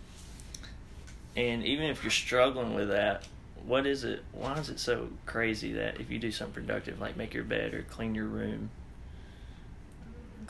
[1.36, 3.24] And even if you're struggling with that,
[3.64, 4.24] what is it?
[4.32, 7.74] Why is it so crazy that if you do something productive, like make your bed
[7.74, 8.70] or clean your room,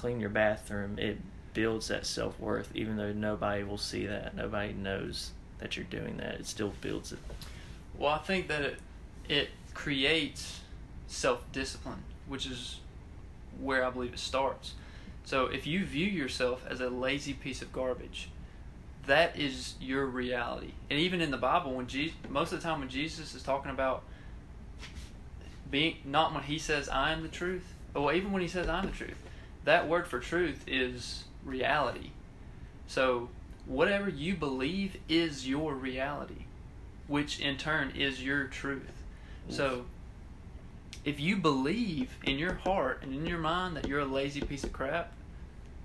[0.00, 1.18] clean your bathroom, it
[1.52, 6.16] builds that self worth, even though nobody will see that, nobody knows that you're doing
[6.16, 6.36] that.
[6.36, 7.18] It still builds it.
[7.98, 8.78] Well, I think that it
[9.28, 10.60] it creates
[11.06, 12.80] self discipline, which is
[13.60, 14.74] where I believe it starts.
[15.24, 18.30] So if you view yourself as a lazy piece of garbage,
[19.06, 20.72] that is your reality.
[20.88, 23.70] And even in the Bible, when Jesus, most of the time when Jesus is talking
[23.70, 24.02] about
[25.70, 28.86] being not when he says I am the truth, or even when he says I'm
[28.86, 29.18] the truth,
[29.64, 32.10] that word for truth is reality.
[32.86, 33.28] So
[33.66, 36.44] whatever you believe is your reality,
[37.06, 39.02] which in turn is your truth.
[39.48, 39.84] So
[41.04, 44.64] if you believe in your heart and in your mind that you're a lazy piece
[44.64, 45.12] of crap,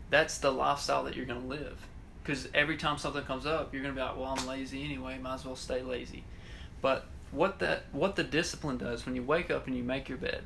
[0.10, 1.88] that's the lifestyle that you're going to live.
[2.24, 5.20] Because every time something comes up, you're going to be like, "Well, I'm lazy anyway.
[5.20, 6.24] Might as well stay lazy."
[6.82, 10.18] But what that what the discipline does when you wake up and you make your
[10.18, 10.44] bed,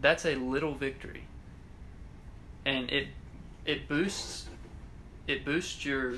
[0.00, 1.24] that's a little victory.
[2.64, 3.08] And it
[3.64, 4.46] it boosts
[5.28, 6.14] it boosts your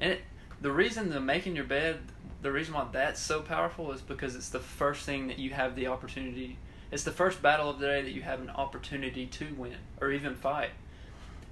[0.00, 0.20] and it,
[0.60, 1.98] the reason the making your bed
[2.42, 5.76] the reason why that's so powerful is because it's the first thing that you have
[5.76, 6.56] the opportunity
[6.90, 10.10] it's the first battle of the day that you have an opportunity to win or
[10.10, 10.70] even fight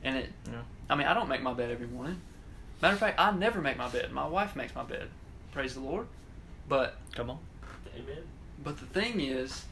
[0.02, 0.62] and it Yeah.
[0.90, 2.20] i mean i don't make my bed every morning
[2.82, 5.08] matter of fact i never make my bed my wife makes my bed
[5.52, 6.06] praise the lord
[6.68, 7.38] but Come on.
[7.96, 8.22] Amen.
[8.64, 9.64] but the thing is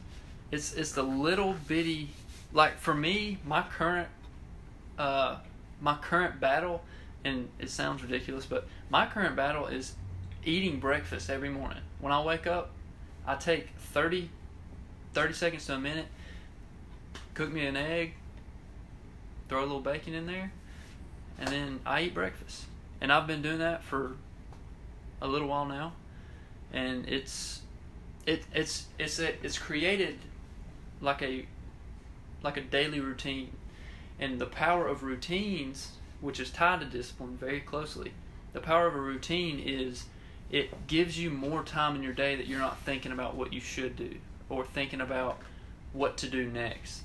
[0.51, 2.09] it's it's the little bitty
[2.53, 4.07] like for me my current
[4.97, 5.37] uh
[5.81, 6.81] my current battle
[7.23, 9.95] and it sounds ridiculous but my current battle is
[10.43, 11.81] eating breakfast every morning.
[11.99, 12.71] When i wake up
[13.25, 14.29] i take 30
[15.13, 16.05] 30 seconds to a minute
[17.33, 18.13] cook me an egg
[19.49, 20.51] throw a little bacon in there
[21.39, 22.65] and then i eat breakfast.
[23.01, 24.15] And i've been doing that for
[25.21, 25.93] a little while now
[26.73, 27.61] and it's
[28.25, 30.17] it it's it's it's created
[31.01, 31.45] like a
[32.45, 33.51] like a daily routine.
[34.17, 35.91] And the power of routines
[36.21, 38.13] which is tied to discipline very closely
[38.55, 40.05] the power of a routine is
[40.49, 43.59] it gives you more time in your day that you're not thinking about what you
[43.59, 44.15] should do
[44.47, 45.37] or thinking about
[45.91, 47.01] what to do next.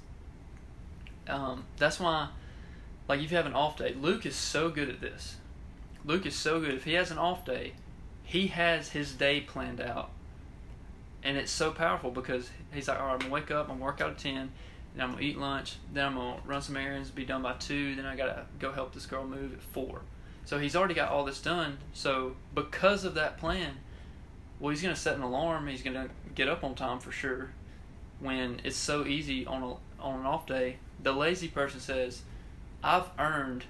[1.29, 2.29] Um, that's why
[3.09, 5.37] like if you have an off day luke is so good at this.
[6.05, 6.75] Luke is so good.
[6.75, 7.73] If he has an off day
[8.23, 10.11] he has his day planned out.
[11.25, 13.85] And it's so powerful because he's like, all right, I'm gonna wake up, I'm gonna
[13.85, 14.53] work out at ten,
[14.95, 17.95] and I'm gonna eat lunch, then I'm gonna run some errands, be done by two,
[17.95, 20.03] then I gotta go help this girl move at four.
[20.45, 21.79] So he's already got all this done.
[21.93, 23.77] So because of that plan,
[24.59, 25.69] well, he's gonna set an alarm.
[25.69, 27.51] He's gonna get up on time for sure.
[28.19, 32.23] When it's so easy on a on an off day The lazy person says,
[32.85, 33.65] "I've earned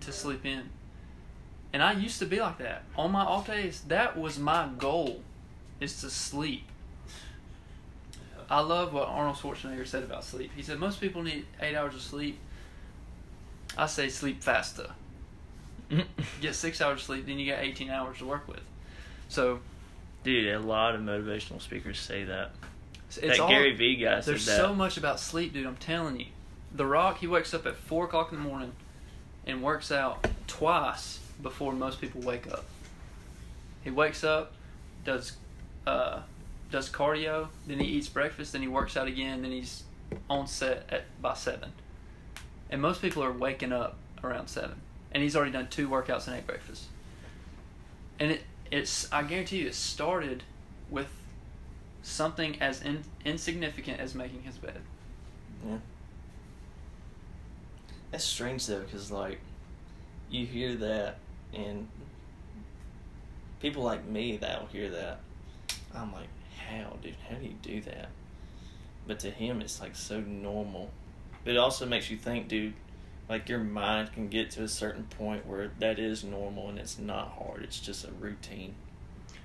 [0.00, 0.70] to sleep in,"
[1.72, 3.82] and I used to be like that on my off days.
[3.82, 5.22] That was my goal,
[5.78, 6.64] is to sleep.
[8.48, 10.52] I love what Arnold Schwarzenegger said about sleep.
[10.54, 12.38] He said most people need eight hours of sleep.
[13.76, 14.90] I say sleep faster.
[16.40, 18.60] Get six hours of sleep, then you got 18 hours to work with.
[19.28, 19.60] So
[20.24, 22.50] Dude, a lot of motivational speakers say that.
[23.08, 25.66] it's that all, Gary Vee guy said There's so much about sleep, dude.
[25.66, 26.26] I'm telling you.
[26.74, 28.72] The Rock, he wakes up at four o'clock in the morning
[29.46, 32.64] and works out twice before most people wake up.
[33.84, 34.52] He wakes up,
[35.04, 35.36] does
[35.86, 36.22] uh,
[36.70, 39.84] does cardio, then he eats breakfast, then he works out again, then he's
[40.28, 41.72] on set at by seven.
[42.70, 44.80] And most people are waking up around seven,
[45.12, 46.84] and he's already done two workouts and ate breakfast.
[48.18, 50.42] And it it's I guarantee you it started
[50.90, 51.08] with
[52.02, 54.80] something as in, insignificant as making his bed.
[55.66, 55.78] Yeah.
[58.10, 59.38] That's strange though, because like,
[60.30, 61.18] you hear that,
[61.54, 61.88] and
[63.60, 65.20] people like me that'll hear that.
[65.94, 66.28] I'm like,
[66.70, 67.16] how, dude?
[67.28, 68.08] How do you do that?
[69.06, 70.90] But to him, it's like so normal.
[71.44, 72.74] But it also makes you think, dude.
[73.28, 76.96] Like your mind can get to a certain point where that is normal and it's
[76.96, 77.64] not hard.
[77.64, 78.76] It's just a routine.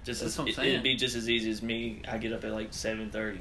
[0.04, 2.02] Just That's as, it, it'd be just as easy as me.
[2.08, 3.40] I get up at like seven thirty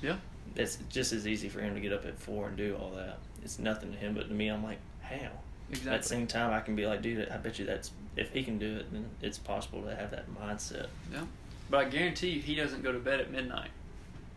[0.00, 0.16] Yeah.
[0.56, 3.18] it's just as easy for him to get up at four and do all that.
[3.44, 5.28] It's nothing to him, but to me, I'm like, how?
[5.70, 5.92] Exactly.
[5.92, 8.44] At the same time, I can be like, dude, I bet you that's if he
[8.44, 10.86] can do it, then it's possible to have that mindset.
[11.12, 11.24] Yeah.
[11.72, 13.70] But I guarantee you he doesn't go to bed at midnight.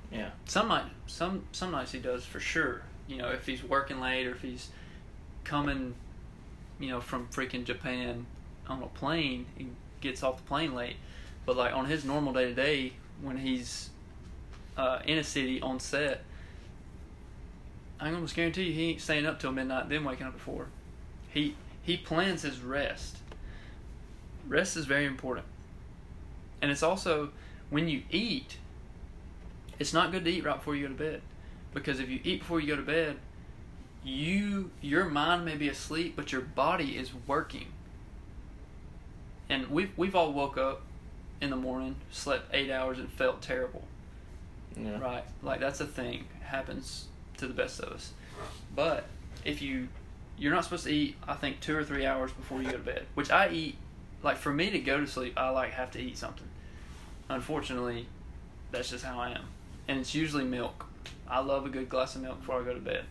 [0.09, 2.83] Yeah, Some night some some nights he does for sure.
[3.09, 4.69] You know, if he's working late or if he's
[5.43, 5.95] coming,
[6.79, 8.25] you know, from freaking Japan
[8.69, 9.67] on a plane, he
[9.99, 10.95] gets off the plane late.
[11.45, 13.89] But like on his normal day to day, when he's
[14.77, 16.23] uh, in a city on set,
[17.99, 20.39] I can almost guarantee you he ain't staying up till midnight, then waking up at
[20.39, 20.67] four.
[21.31, 23.17] He he plans his rest.
[24.47, 25.47] Rest is very important,
[26.61, 27.29] and it's also
[27.69, 28.57] when you eat.
[29.77, 31.21] It's not good to eat right before you go to bed,
[31.73, 33.17] because if you eat before you go to bed,
[34.03, 37.67] you your mind may be asleep, but your body is working.
[39.49, 40.81] And we've we've all woke up
[41.41, 43.83] in the morning, slept eight hours, and felt terrible.
[44.77, 45.25] yeah, Right.
[45.43, 46.25] Like that's a thing.
[46.39, 47.05] It happens
[47.37, 48.13] to the best of us.
[48.75, 49.05] But
[49.43, 49.89] if you
[50.37, 52.83] you're not supposed to eat I think 2 or 3 hours before you go to
[52.83, 53.77] bed, which I eat
[54.25, 56.47] like for me to go to sleep, I like have to eat something.
[57.29, 58.07] Unfortunately,
[58.71, 59.45] that's just how I am.
[59.87, 60.87] And it's usually milk.
[61.29, 63.05] I love a good glass of milk before I go to bed.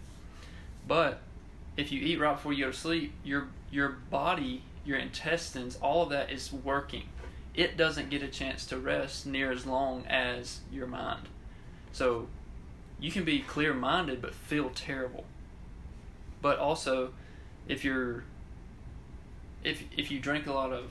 [0.88, 1.20] But
[1.76, 6.02] if you eat right before you go to sleep, your your body, your intestines, all
[6.02, 7.04] of that is working.
[7.54, 11.28] It doesn't get a chance to rest near as long as your mind.
[11.92, 12.26] So
[12.98, 15.26] you can be clear minded but feel terrible.
[16.42, 17.12] But also
[17.68, 18.24] if you're
[19.62, 20.90] if if you drink a lot of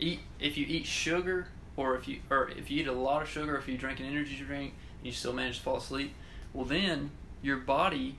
[0.00, 3.28] eat if you eat sugar or if you or if you eat a lot of
[3.28, 6.12] sugar if you drink an energy drink and you still manage to fall asleep,
[6.52, 7.10] well then
[7.42, 8.16] your body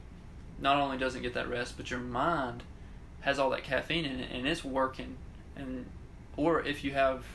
[0.59, 2.63] not only doesn't get that rest, but your mind
[3.21, 5.15] has all that caffeine in it and it's working.
[5.55, 5.85] And
[6.37, 7.25] or if you have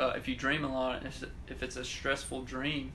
[0.00, 2.92] uh, if you dream a lot if it's- if it's a stressful dream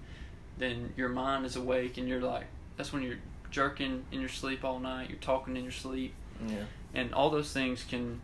[0.58, 3.20] then your mind is awake and you're like that's when you're
[3.52, 6.14] jerking in your sleep all night you're talking in your sleep.
[6.48, 6.64] Yeah,
[6.94, 8.22] and all those things can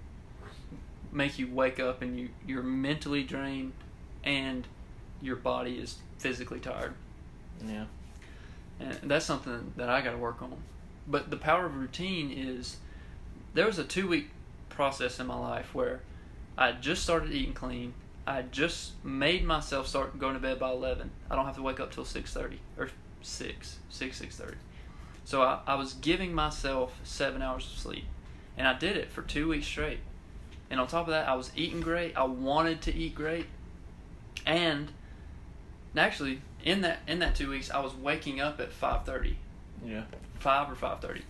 [1.16, 3.72] make you wake up and you you're mentally drained
[4.24, 4.68] and
[5.22, 6.94] your body is physically tired
[7.64, 7.86] yeah,
[8.80, 10.58] and that's something that I got to work on.
[11.08, 12.78] But the power of routine is
[13.54, 14.30] there was a two week
[14.70, 16.02] process in my life where
[16.58, 17.94] I just started eating clean.
[18.28, 21.12] I just made myself start going to bed by eleven.
[21.30, 22.90] I don't have to wake up till six thirty or
[23.22, 24.58] six six six thirty.
[25.24, 28.06] So I, I was giving myself seven hours of sleep,
[28.58, 30.00] and I did it for two weeks straight.
[30.70, 32.18] And on top of that, I was eating great.
[32.18, 33.46] I wanted to eat great,
[34.46, 34.92] and
[35.96, 39.38] actually in that in that two weeks, I was waking up at five thirty,
[39.86, 40.04] yeah,
[40.40, 41.22] five or five thirty.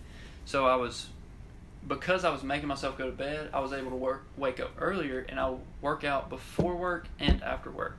[0.46, 1.08] So I was
[1.86, 3.50] because I was making myself go to bed.
[3.52, 7.42] I was able to work wake up earlier, and I work out before work and
[7.42, 7.98] after work.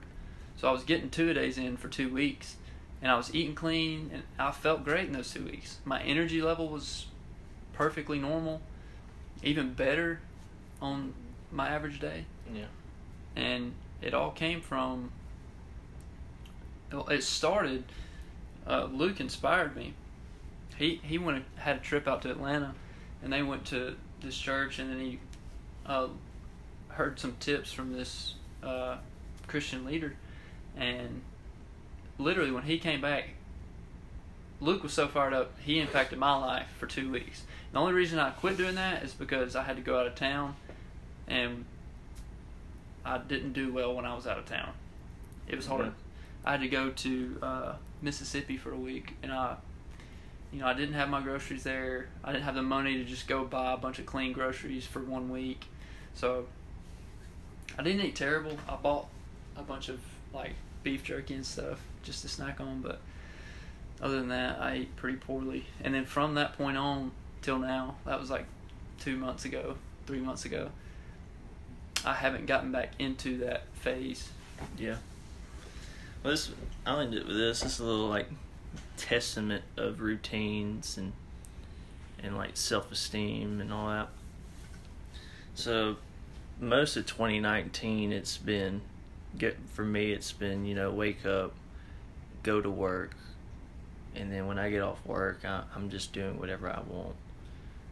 [0.58, 2.56] So I was getting two a days in for two weeks,
[3.02, 5.78] and I was eating clean, and I felt great in those two weeks.
[5.86, 7.06] My energy level was
[7.74, 8.62] perfectly normal,
[9.44, 10.20] even better
[10.82, 11.14] on
[11.52, 12.26] my average day.
[12.54, 12.66] Yeah,
[13.36, 15.12] and it all came from
[16.92, 17.84] well, it started
[18.66, 19.94] uh, luke inspired me.
[20.78, 22.76] He he went had a trip out to atlanta
[23.24, 25.20] and they went to this church and then he
[25.86, 26.08] uh,
[26.90, 28.98] heard some tips from this uh,
[29.48, 30.16] christian leader.
[30.76, 31.22] And
[32.18, 33.30] literally when he came back
[34.60, 37.44] Luke was so fired up, he impacted my life for two weeks.
[37.72, 40.16] The only reason I quit doing that is because I had to go out of
[40.16, 40.56] town,
[41.28, 41.66] and
[43.06, 44.70] I didn't do well when I was out of town.
[45.48, 45.86] It was hard.
[45.86, 45.92] Yeah.
[46.46, 49.56] I had to go to uh, Mississippi for a week, and I,
[50.52, 52.08] you know, I didn't have my groceries there.
[52.24, 55.00] I didn't have the money to just go buy a bunch of clean groceries for
[55.00, 55.66] one week,
[56.14, 56.46] so
[57.78, 58.58] I didn't eat terrible.
[58.68, 59.08] I bought
[59.56, 60.00] a bunch of
[60.34, 60.54] like
[60.84, 63.00] beef jerky and stuff just to snack on, but
[64.02, 65.66] other than that, I ate pretty poorly.
[65.84, 67.12] And then from that point on
[67.42, 68.46] till now, that was like
[69.00, 69.76] two months ago,
[70.06, 70.70] three months ago.
[72.06, 74.30] I haven't gotten back into that phase.
[74.78, 74.98] Yeah.
[76.24, 76.52] Well, this
[76.86, 77.62] I'll end it with this.
[77.62, 78.28] This is a little like
[78.98, 81.14] testament of routines and
[82.22, 84.10] and like self esteem and all that.
[85.56, 85.98] So
[86.60, 88.82] most of 2019, it's been
[89.38, 90.12] get for me.
[90.12, 91.54] It's been you know wake up,
[92.44, 93.16] go to work,
[94.16, 97.16] and then when I get off work, I, I'm just doing whatever I want.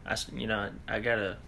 [0.04, 1.38] I you know I, I gotta.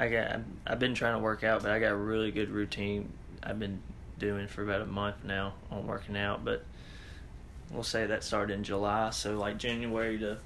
[0.00, 0.40] I got.
[0.66, 3.12] I've been trying to work out, but I got a really good routine.
[3.42, 3.80] I've been
[4.18, 6.64] doing for about a month now on working out, but
[7.70, 9.10] we'll say that started in July.
[9.10, 10.38] So like January to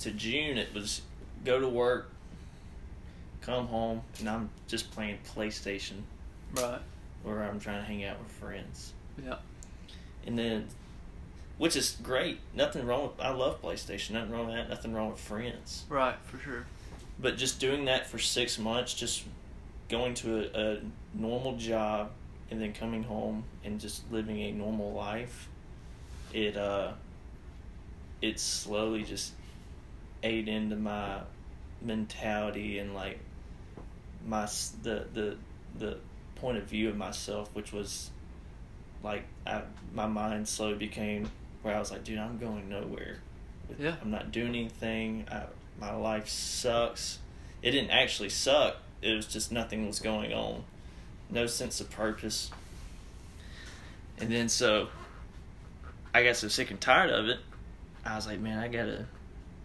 [0.00, 1.02] to June, it was
[1.44, 2.10] go to work,
[3.42, 6.02] come home, and I'm just playing PlayStation,
[6.54, 6.80] Right.
[7.24, 9.36] or I'm trying to hang out with friends, Yeah.
[10.26, 10.68] and then.
[11.58, 12.38] Which is great.
[12.54, 13.20] Nothing wrong with.
[13.20, 14.10] I love PlayStation.
[14.12, 14.68] Nothing wrong with that.
[14.68, 15.86] Nothing wrong with friends.
[15.88, 16.14] Right.
[16.22, 16.66] For sure.
[17.20, 19.24] But just doing that for six months, just
[19.88, 20.78] going to a, a
[21.14, 22.10] normal job
[22.50, 25.48] and then coming home and just living a normal life,
[26.32, 26.92] it uh,
[28.22, 29.32] it slowly just
[30.22, 31.20] ate into my
[31.80, 33.18] mentality and like
[34.26, 34.48] my
[34.82, 35.36] the the
[35.78, 35.96] the
[36.36, 38.10] point of view of myself, which was
[39.02, 39.62] like I,
[39.92, 41.30] my mind slowly became
[41.62, 43.18] where I was like, dude, I'm going nowhere.
[43.78, 43.96] Yeah.
[44.00, 45.26] I'm not doing anything.
[45.30, 45.44] I,
[45.80, 47.18] my life sucks.
[47.62, 48.76] It didn't actually suck.
[49.02, 50.64] It was just nothing was going on.
[51.30, 52.50] No sense of purpose.
[54.18, 54.88] And then so
[56.14, 57.38] I got so sick and tired of it.
[58.04, 59.06] I was like, man, I gotta,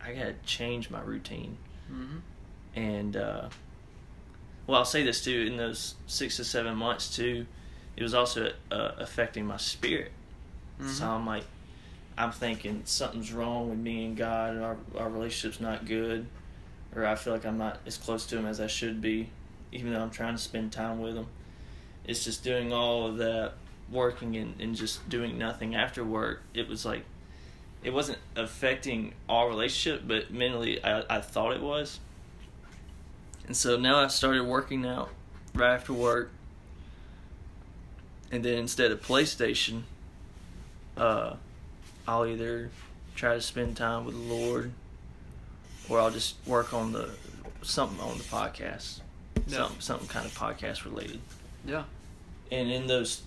[0.03, 1.57] I gotta change my routine.
[1.91, 2.17] Mm-hmm.
[2.75, 3.49] And uh,
[4.67, 7.45] well, I'll say this too: in those six to seven months too,
[7.95, 10.11] it was also uh, affecting my spirit.
[10.85, 11.45] So I'm like,
[12.17, 16.27] I'm thinking something's wrong with me and God, and our our relationship's not good,
[16.95, 19.29] or I feel like I'm not as close to Him as I should be,
[19.71, 21.27] even though I'm trying to spend time with Him.
[22.05, 23.53] It's just doing all of that,
[23.89, 26.41] working and, and just doing nothing after work.
[26.53, 27.03] It was like,
[27.83, 31.99] it wasn't affecting our relationship, but mentally I, I thought it was.
[33.47, 35.09] And so now I started working out
[35.53, 36.31] right after work.
[38.31, 39.83] And then instead of PlayStation,
[40.97, 41.35] uh,
[42.07, 42.69] I'll either
[43.15, 44.71] try to spend time with the Lord,
[45.89, 47.11] or I'll just work on the
[47.61, 48.99] something on the podcast,
[49.47, 49.57] Yeah.
[49.57, 51.19] something something kind of podcast related.
[51.65, 51.83] Yeah.
[52.51, 53.21] And in those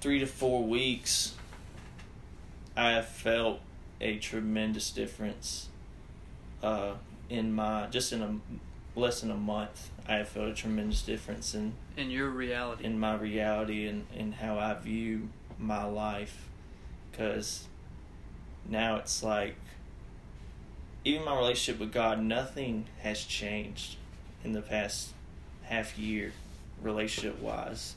[0.00, 1.34] three to four weeks,
[2.76, 3.60] I have felt
[4.00, 5.68] a tremendous difference.
[6.62, 6.94] Uh,
[7.28, 11.54] in my just in a less than a month, I have felt a tremendous difference
[11.54, 12.84] in In your reality.
[12.84, 16.48] in my reality and, and how I view my life.
[17.10, 17.66] Because
[18.68, 19.56] now it's like,
[21.04, 23.96] even my relationship with God, nothing has changed
[24.42, 25.10] in the past
[25.64, 26.32] half year,
[26.82, 27.94] relationship wise.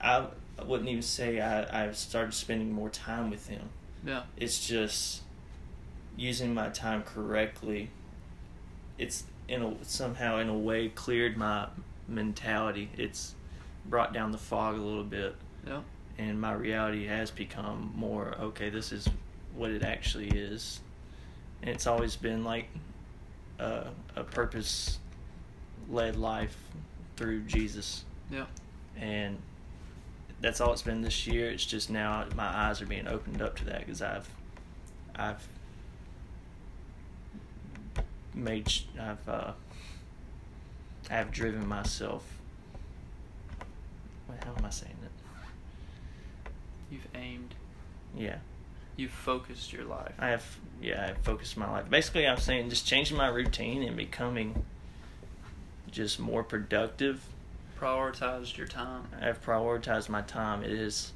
[0.00, 0.26] I,
[0.58, 3.68] I wouldn't even say I, I've started spending more time with Him.
[4.04, 4.22] yeah.
[4.36, 5.22] It's just
[6.16, 7.90] using my time correctly.
[8.98, 11.66] It's in a somehow in a way cleared my
[12.08, 12.88] mentality.
[12.96, 13.34] It's
[13.86, 15.34] brought down the fog a little bit,
[15.66, 15.80] Yeah.
[16.18, 18.70] and my reality has become more okay.
[18.70, 19.08] This is
[19.54, 20.80] what it actually is,
[21.62, 22.68] and it's always been like
[23.58, 23.86] a,
[24.16, 24.98] a purpose
[25.88, 26.56] led life
[27.16, 28.46] through Jesus, Yeah.
[28.98, 29.38] and
[30.40, 31.50] that's all it's been this year.
[31.50, 34.28] It's just now my eyes are being opened up to that because I've,
[35.14, 35.46] I've
[38.34, 39.52] made, I've, uh,
[41.10, 42.24] I've driven myself.
[44.28, 46.50] Wait, how am I saying it?
[46.90, 47.54] You've aimed.
[48.16, 48.36] Yeah,
[48.96, 50.12] You've focused your life.
[50.18, 50.44] I have.
[50.80, 51.88] Yeah, I've focused my life.
[51.90, 54.64] Basically, I'm saying just changing my routine and becoming
[55.90, 57.24] just more productive.
[57.78, 59.04] Prioritized your time.
[59.20, 60.62] I've prioritized my time.
[60.62, 61.12] It is,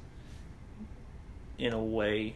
[1.57, 2.35] in a way,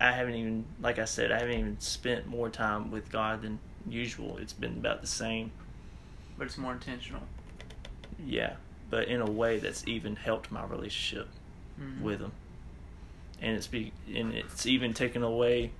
[0.00, 3.58] I haven't even, like I said, I haven't even spent more time with God than
[3.88, 4.36] usual.
[4.38, 5.52] It's been about the same.
[6.36, 7.22] But it's more intentional.
[8.24, 8.54] Yeah,
[8.90, 11.28] but in a way that's even helped my relationship
[11.80, 12.00] Mhm.
[12.02, 12.32] with Him.
[13.42, 15.72] And it's be and it's even taken away.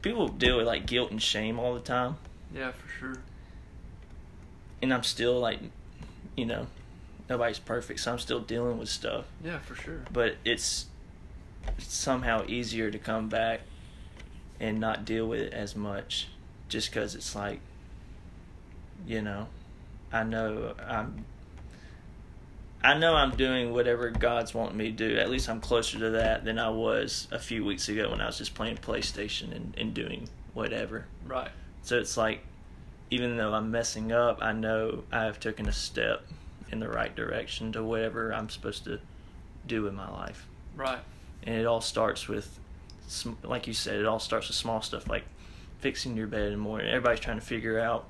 [0.00, 2.16] People deal with like guilt and shame all the time,
[2.52, 3.18] Yeah, for sure.
[4.82, 5.60] and I'm still like,
[6.36, 6.66] you know,
[7.30, 9.26] nobody's perfect, so I'm still dealing with stuff.
[9.44, 10.00] Yeah, for sure.
[10.12, 10.86] But it's
[11.78, 13.60] somehow easier to come back
[14.58, 16.26] and not deal with it as much,
[16.68, 17.60] just because it's like,
[19.06, 19.46] you know,
[20.12, 21.24] I know I'm.
[22.84, 25.16] I know I'm doing whatever God's wanting me to do.
[25.18, 28.26] At least I'm closer to that than I was a few weeks ago when I
[28.26, 31.06] was just playing PlayStation and, and doing whatever.
[31.26, 31.50] Right.
[31.82, 32.40] So it's like,
[33.10, 36.24] even though I'm messing up, I know I have taken a step
[36.72, 38.98] in the right direction to whatever I'm supposed to
[39.66, 40.46] do in my life.
[40.74, 41.00] Right.
[41.44, 42.58] And it all starts with,
[43.44, 45.24] like you said, it all starts with small stuff like
[45.78, 46.88] fixing your bed in the morning.
[46.88, 48.08] Everybody's trying to figure out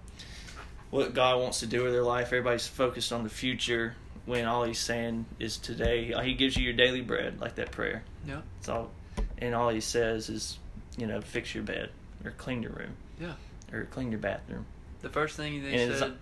[0.90, 2.26] what God wants to do with their life.
[2.28, 3.96] Everybody's focused on the future
[4.26, 6.12] when all He's saying is today.
[6.24, 8.04] He gives you your daily bread, like that prayer.
[8.26, 8.42] Yeah.
[8.60, 8.90] It's all,
[9.38, 10.58] and all He says is,
[10.96, 11.90] you know, fix your bed
[12.24, 13.34] or clean your room Yeah.
[13.72, 14.66] or clean your bathroom.
[15.00, 16.12] The first thing they And it's- said.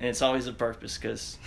[0.00, 1.36] And it's always a purpose because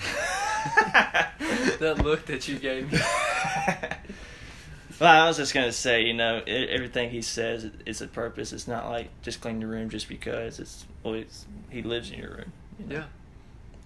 [1.80, 3.00] that look that you gave me.
[5.00, 8.54] well, I was just gonna say, you know, everything he says is a purpose.
[8.54, 10.60] It's not like just clean your room just because.
[10.60, 12.52] It's well, it's, he lives in your room.
[12.80, 12.96] you know?
[12.96, 13.04] Yeah.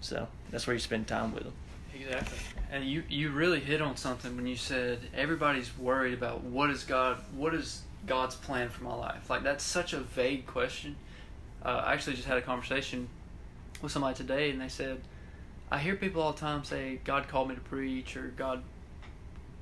[0.00, 1.52] So that's where you spend time with them.
[1.94, 2.38] Exactly.
[2.70, 6.84] And you you really hit on something when you said everybody's worried about what is
[6.84, 9.28] God what is God's plan for my life.
[9.30, 10.96] Like that's such a vague question.
[11.64, 13.08] Uh, I actually just had a conversation
[13.82, 15.00] with somebody today, and they said,
[15.70, 18.62] I hear people all the time say God called me to preach or God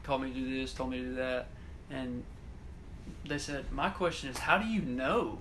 [0.03, 1.49] called me to do this, told me to do that,
[1.91, 2.23] and
[3.27, 5.39] they said my question is how do you know?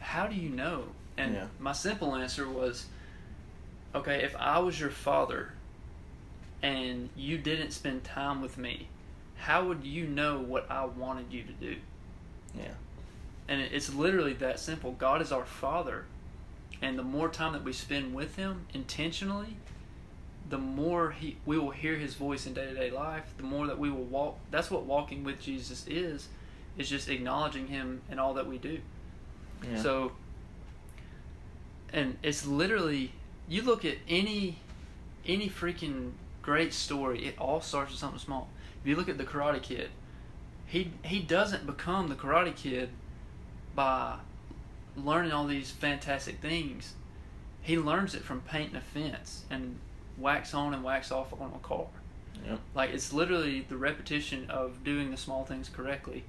[0.00, 0.84] How do you know?
[1.16, 1.46] And Yeah.
[1.60, 2.86] my simple answer was,
[3.94, 5.52] okay, if I was your father
[6.62, 8.88] and you didn't spend time with me,
[9.36, 11.76] how would you know what I wanted you to do?
[12.54, 12.74] Yeah.
[13.48, 14.92] And it's literally that simple.
[14.92, 16.04] God is our Father.
[16.80, 19.56] And the more time that we spend with Him intentionally,
[20.48, 23.66] the more he, we will hear His voice in day to day life, the more
[23.66, 24.38] that we will walk.
[24.50, 26.28] That's what walking with Jesus is,
[26.78, 28.78] is just acknowledging Him in all that we do.
[29.68, 29.80] yeah.
[29.82, 30.12] So,
[31.92, 33.12] and it's literally
[33.52, 34.56] you look at any
[35.26, 37.26] any freaking great story.
[37.26, 38.48] It all starts with something small.
[38.80, 39.90] If you look at the Karate Kid,
[40.66, 42.88] he he doesn't become the Karate Kid
[43.74, 44.16] by
[44.96, 46.94] learning all these fantastic things.
[47.60, 49.78] He learns it from painting a fence and
[50.16, 51.86] wax on and wax off on a car.
[52.46, 52.58] Yep.
[52.74, 56.24] Like it's literally the repetition of doing the small things correctly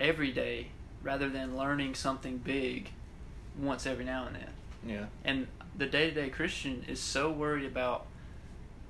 [0.00, 0.68] every day
[1.02, 2.90] rather than learning something big
[3.58, 4.48] once every now and then.
[4.86, 5.04] yeah.
[5.22, 5.46] And
[5.76, 8.06] the day to day Christian is so worried about,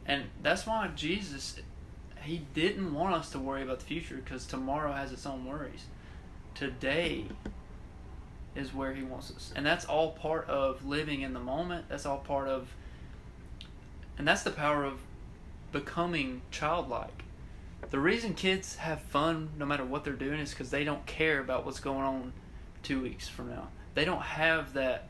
[0.07, 1.61] and that's why Jesus,
[2.23, 5.85] he didn't want us to worry about the future because tomorrow has its own worries.
[6.55, 7.25] Today
[8.55, 9.53] is where he wants us.
[9.57, 11.87] And that's all part of living in the moment.
[11.89, 12.69] That's all part of,
[14.19, 15.01] and that's the power of
[15.73, 17.25] becoming childlike.
[17.91, 21.41] The reason kids have fun no matter what they're doing is because they don't care
[21.41, 22.33] about what's going on
[22.83, 23.69] two weeks from now.
[23.95, 25.09] They don't have that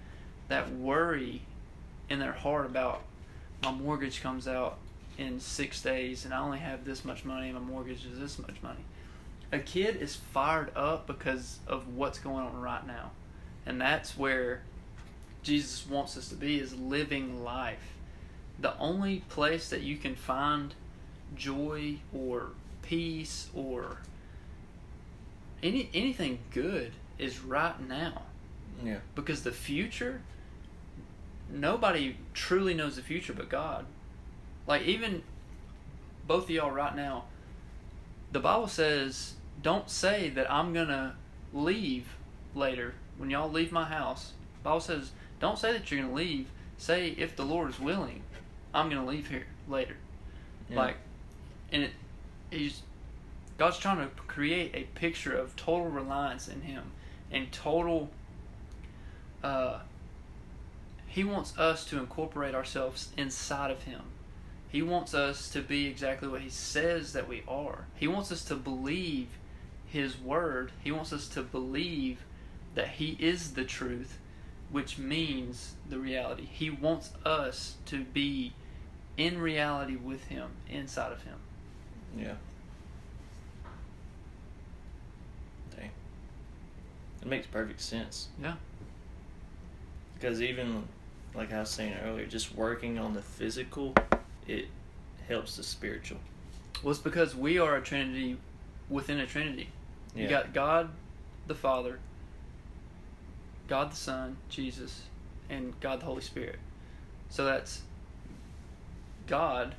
[0.48, 1.42] that worry
[2.08, 3.02] in their heart about
[3.62, 4.76] my mortgage comes out
[5.16, 8.38] in six days and I only have this much money and my mortgage is this
[8.38, 8.84] much money.
[9.52, 13.12] A kid is fired up because of what's going on right now.
[13.66, 14.62] And that's where
[15.42, 17.94] Jesus wants us to be is living life.
[18.58, 20.74] The only place that you can find
[21.36, 22.48] joy or
[22.82, 23.98] peace or
[25.62, 28.22] any anything good is right now
[28.84, 28.98] Yeah.
[29.14, 30.20] because the future
[31.50, 33.86] nobody truly knows the future but God.
[34.66, 35.22] Like even
[36.26, 37.24] both of y'all right now,
[38.32, 41.16] the Bible says, "Don't say that I'm gonna
[41.52, 42.16] leave
[42.54, 44.32] later when y'all leave my house."
[44.62, 46.48] The Bible says, "Don't say that you're gonna leave.
[46.78, 48.22] Say if the Lord is willing,
[48.72, 49.96] I'm gonna leave here later."
[50.68, 50.76] Yeah.
[50.76, 50.96] Like,
[51.70, 51.92] and it,
[52.50, 52.82] he's
[53.56, 56.92] God's trying to create a picture of total reliance in Him
[57.30, 58.10] and total.
[59.42, 59.80] Uh,
[61.14, 64.00] he wants us to incorporate ourselves inside of Him.
[64.68, 67.86] He wants us to be exactly what He says that we are.
[67.94, 69.28] He wants us to believe
[69.86, 70.72] His Word.
[70.82, 72.24] He wants us to believe
[72.74, 74.18] that He is the truth,
[74.72, 76.48] which means the reality.
[76.50, 78.52] He wants us to be
[79.16, 81.38] in reality with Him, inside of Him.
[82.18, 82.34] Yeah.
[85.76, 85.90] Dang.
[87.22, 88.30] It makes perfect sense.
[88.42, 88.54] Yeah.
[90.16, 90.88] Because even,
[91.34, 93.94] like I was saying earlier, just working on the physical,
[94.46, 94.68] it
[95.28, 96.18] helps the spiritual.
[96.82, 98.36] Well, it's because we are a Trinity
[98.88, 99.68] within a Trinity.
[100.14, 100.22] Yeah.
[100.22, 100.90] You got God
[101.46, 101.98] the Father,
[103.68, 105.02] God the Son, Jesus,
[105.50, 106.58] and God the Holy Spirit.
[107.30, 107.82] So that's
[109.26, 109.74] God,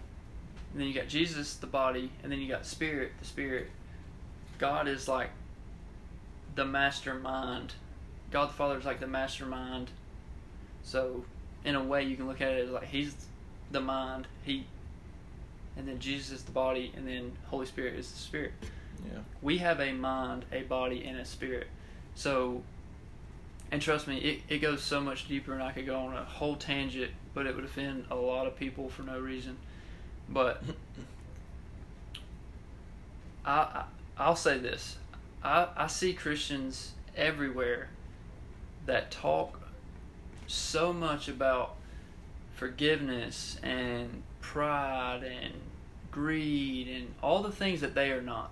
[0.71, 3.69] and then you got Jesus, the body, and then you got Spirit, the Spirit.
[4.57, 5.29] God is like
[6.55, 7.73] the mastermind.
[8.31, 9.91] God the Father is like the mastermind.
[10.83, 11.23] So,
[11.65, 13.15] in a way, you can look at it as like He's
[13.71, 14.65] the mind, He,
[15.75, 18.53] and then Jesus is the body, and then Holy Spirit is the Spirit
[19.03, 19.19] yeah.
[19.41, 21.67] we have a mind, a body, and a spirit.
[22.15, 22.63] So,
[23.71, 26.23] and trust me, it, it goes so much deeper, and I could go on a
[26.23, 29.57] whole tangent, but it would offend a lot of people for no reason.
[30.29, 30.63] But
[33.45, 33.83] I, I
[34.17, 34.97] I'll say this:
[35.43, 37.89] I I see Christians everywhere
[38.85, 39.61] that talk
[40.47, 41.75] so much about
[42.53, 45.53] forgiveness and pride and
[46.11, 48.51] greed and all the things that they are not.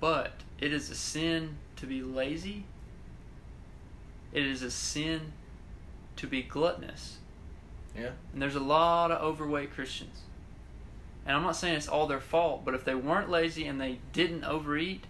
[0.00, 2.64] But it is a sin to be lazy.
[4.32, 5.32] It is a sin
[6.16, 7.18] to be gluttonous.
[7.96, 8.10] Yeah.
[8.32, 10.20] And there's a lot of overweight Christians.
[11.26, 13.98] And I'm not saying it's all their fault, but if they weren't lazy and they
[14.12, 15.04] didn't overeat,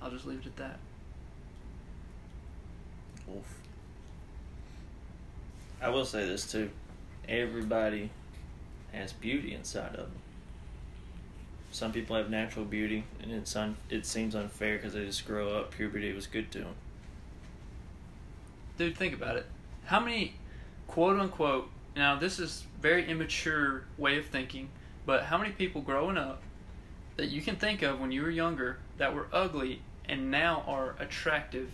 [0.00, 0.78] I'll just leave it at that.
[3.36, 3.58] Oof.
[5.80, 6.70] I will say this too.
[7.28, 8.10] Everybody
[8.92, 10.20] has beauty inside of them.
[11.70, 15.54] Some people have natural beauty, and it's un- it seems unfair because they just grow
[15.56, 15.70] up.
[15.70, 16.74] Puberty was good to them.
[18.78, 19.46] Dude, think about it.
[19.84, 20.34] How many
[20.86, 24.68] quote unquote now this is very immature way of thinking,
[25.04, 26.42] but how many people growing up
[27.16, 30.94] that you can think of when you were younger that were ugly and now are
[31.00, 31.70] attractive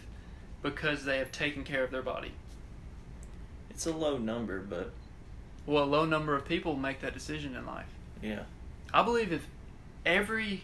[0.64, 2.32] because they have taken care of their body?
[3.70, 4.92] It's a low number, but
[5.66, 7.86] Well, a low number of people make that decision in life.
[8.22, 8.44] yeah,
[8.92, 9.46] I believe if
[10.04, 10.62] every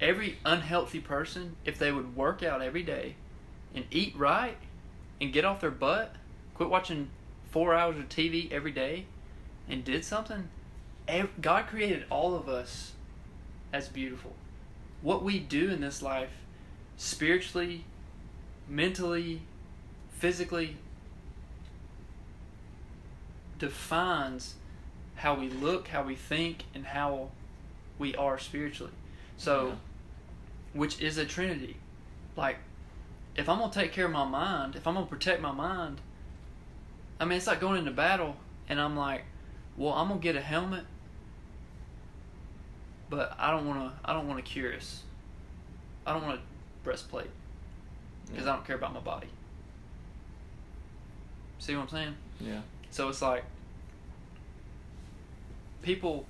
[0.00, 3.16] every unhealthy person, if they would work out every day
[3.74, 4.56] and eat right
[5.20, 6.14] and get off their butt,
[6.54, 7.10] quit watching
[7.50, 9.04] four hours of TV every day,
[9.68, 10.48] and did something,
[11.40, 12.92] God created all of us
[13.72, 14.32] as beautiful.
[15.02, 16.30] What we do in this life,
[16.96, 17.84] spiritually,
[18.70, 19.42] mentally,
[20.12, 20.76] physically,
[23.58, 24.54] defines
[25.16, 27.30] how we look, how we think, and how
[27.98, 28.92] we are spiritually.
[29.36, 29.74] So, Yeah.
[30.72, 31.76] which is a trinity.
[32.36, 32.58] Like,
[33.34, 36.00] if I'm gonna take care of my mind, if I'm gonna protect my mind,
[37.18, 38.36] I mean, it's like going into battle,
[38.68, 39.24] and I'm like,
[39.76, 40.86] well, I'm gonna get a helmet,
[43.10, 45.02] but I don't wanna, I don't want a cuirass,
[46.06, 46.42] I don't want a
[46.82, 47.30] breastplate,
[48.30, 49.28] because I don't care about my body.
[51.58, 52.14] See what I'm saying?
[52.40, 52.60] yeah,
[52.90, 53.44] So it's like
[55.82, 56.26] people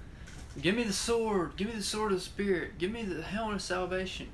[0.61, 3.57] give me the sword, give me the sword of the spirit, give me the helmet
[3.57, 4.28] of salvation.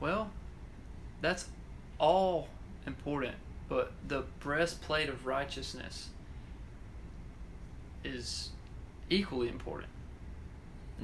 [0.00, 0.30] Well,
[1.20, 1.46] that's
[1.98, 2.48] all
[2.86, 3.36] important,
[3.68, 6.08] but the breastplate of righteousness
[8.04, 8.50] is
[9.10, 9.91] equally important.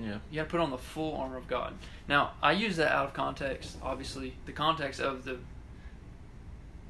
[0.00, 1.74] Yeah, You got to put on the full armor of God.
[2.08, 3.76] Now, I use that out of context.
[3.82, 5.38] Obviously, the context of the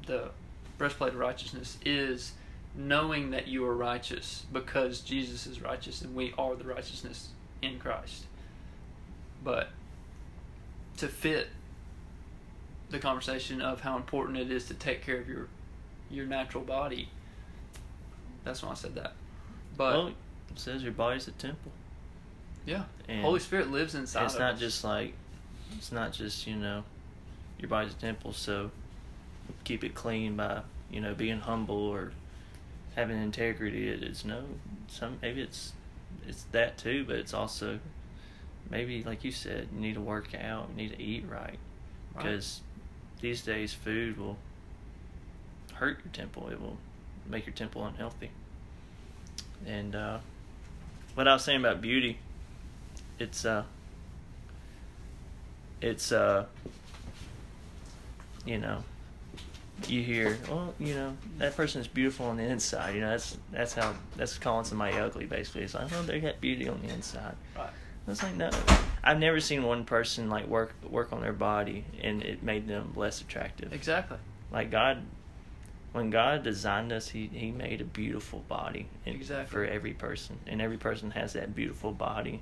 [0.05, 0.31] the
[0.77, 2.33] breastplate of righteousness is
[2.75, 7.29] knowing that you are righteous because Jesus is righteous and we are the righteousness
[7.61, 8.25] in Christ.
[9.43, 9.69] But
[10.97, 11.49] to fit
[12.89, 15.47] the conversation of how important it is to take care of your
[16.09, 17.09] your natural body,
[18.43, 19.13] that's why I said that.
[19.77, 20.15] But well, it
[20.55, 21.71] says your body's a temple.
[22.65, 24.25] Yeah, And Holy Spirit lives inside.
[24.25, 24.59] it's not us.
[24.59, 25.13] just like
[25.77, 26.83] it's not just you know
[27.59, 28.71] your body's a temple so
[29.63, 32.11] keep it clean by you know being humble or
[32.95, 34.43] having integrity it is no
[34.87, 35.73] some maybe it's
[36.27, 37.79] it's that too but it's also
[38.69, 41.57] maybe like you said you need to work out you need to eat right
[42.15, 42.23] Right.
[42.23, 42.61] because
[43.21, 44.37] these days food will
[45.75, 46.77] hurt your temple it will
[47.27, 48.31] make your temple unhealthy
[49.65, 50.17] and uh
[51.15, 52.17] what i was saying about beauty
[53.19, 53.63] it's uh
[55.81, 56.45] it's uh
[58.45, 58.83] you know
[59.87, 63.37] you hear well you know that person is beautiful on the inside you know that's
[63.51, 66.93] that's how that's calling somebody ugly basically it's like oh they got beauty on the
[66.93, 67.69] inside Right.
[68.07, 68.49] it's like no
[69.03, 72.91] i've never seen one person like work work on their body and it made them
[72.95, 74.17] less attractive Exactly.
[74.51, 75.01] like god
[75.93, 79.49] when god designed us he he made a beautiful body Exactly.
[79.53, 82.41] for every person and every person has that beautiful body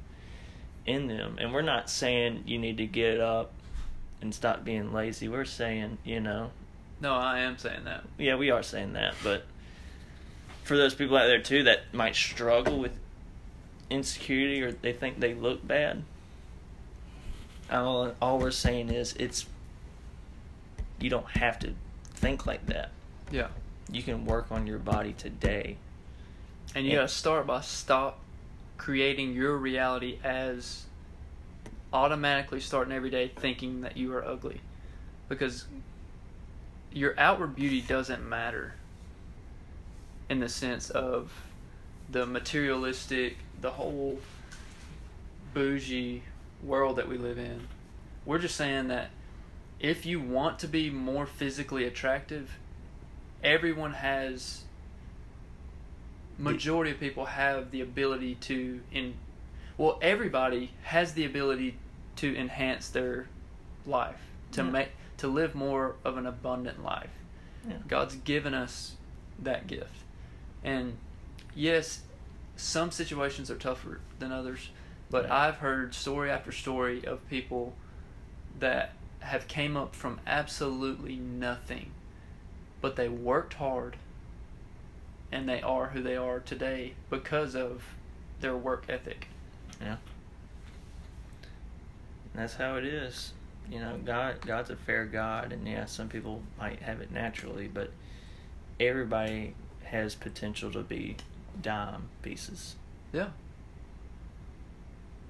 [0.87, 3.51] in them and we're not saying you need to get up
[4.21, 6.49] and stop being lazy we're saying you know
[7.01, 8.03] No, I am saying that.
[8.17, 9.45] yeah we are saying that but
[10.63, 12.93] for those people out there too that might struggle with
[13.89, 16.03] insecurity or they think they look bad.
[17.71, 19.45] All all we're saying is it's
[20.99, 21.73] you don't have to
[22.15, 22.91] think like that.
[23.31, 23.47] Yeah.
[23.91, 25.77] You can work on your body today.
[26.75, 26.97] And you Yeah.
[26.97, 28.19] gotta start by stop
[28.77, 30.85] creating your reality as
[31.91, 34.61] automatically starting every day thinking that you are ugly.
[35.29, 35.65] Because
[36.91, 38.75] your outward beauty doesn't matter
[40.29, 41.31] in the sense of
[42.09, 44.19] the materialistic, the whole
[45.53, 46.23] bougie
[46.63, 47.67] world that we live in.
[48.25, 49.09] We're just saying that
[49.79, 52.57] if you want to be more physically attractive,
[53.43, 54.63] everyone has
[56.37, 59.13] majority of people have the ability to in
[59.77, 61.75] well everybody has the ability
[62.15, 63.27] to enhance their
[63.85, 64.19] life
[64.51, 64.69] to Yeah.
[64.69, 67.09] make to live more of an abundant life
[67.67, 67.77] Yeah.
[67.87, 68.95] god's given us
[69.39, 70.03] that gift
[70.63, 70.97] and
[71.55, 72.01] yes
[72.55, 74.69] some situations are tougher than others
[75.09, 75.35] but Yeah.
[75.35, 77.75] i've heard story after story of people
[78.59, 81.91] that have came up from absolutely nothing
[82.81, 83.97] but they worked hard
[85.31, 87.83] and they are who they are today because of
[88.39, 89.27] their work ethic.
[89.81, 89.97] Yeah.
[92.33, 93.33] And that's how it is.
[93.69, 97.67] You know, God God's a fair God and yeah, some people might have it naturally,
[97.67, 97.91] but
[98.79, 101.17] everybody has potential to be
[101.61, 102.75] dime pieces.
[103.11, 103.29] Yeah.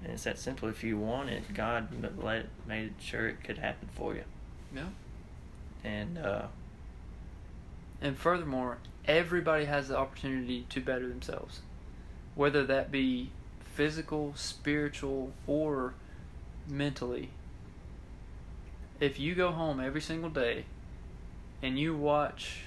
[0.03, 0.69] And it's that simple.
[0.69, 1.87] If you want it, God
[2.21, 4.23] let made sure it could happen for you.
[4.75, 4.89] Yeah.
[5.83, 6.47] And uh,
[8.01, 8.77] And furthermore,
[9.07, 11.61] everybody has the opportunity to better themselves.
[12.35, 13.31] Whether that be
[13.73, 15.93] physical, spiritual, or
[16.67, 17.29] mentally.
[18.99, 20.65] If you go home every single day
[21.61, 22.61] and you watch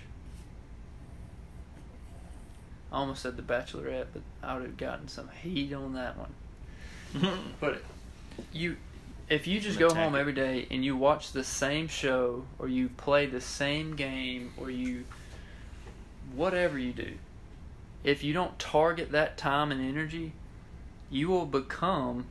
[2.92, 6.34] I almost said The Bachelorette, but I would have gotten some heat on that one.
[7.60, 7.82] But
[8.52, 8.76] you,
[9.28, 12.88] if you just go home every day and you watch the same show, or you
[12.88, 15.04] play the same game, or you,
[16.34, 17.14] whatever you do,
[18.02, 20.32] if you don't target that time and energy,
[21.10, 22.26] you will become,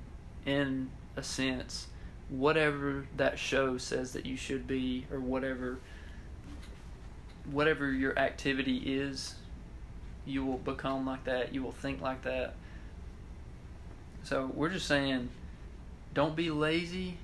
[0.45, 1.87] in a sense,
[2.29, 5.79] whatever that show says that you should be, or whatever,
[7.49, 9.35] whatever your activity is.
[10.25, 11.53] You will become like that.
[11.53, 12.53] You will think like that.
[14.23, 15.29] So we're just saying,
[16.13, 17.17] don't be lazy.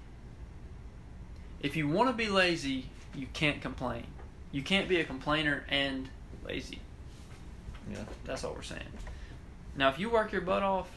[1.62, 4.06] If you want to be lazy, you can't complain.
[4.52, 6.10] You can't be a complainer and
[6.46, 6.80] lazy.
[7.92, 8.04] yeah.
[8.26, 8.82] That's all we're saying.
[9.76, 10.90] Now, if you work your butt off,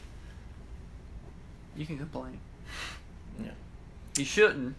[1.75, 2.39] you can complain.
[3.41, 3.51] Yeah.
[4.17, 4.75] You shouldn't.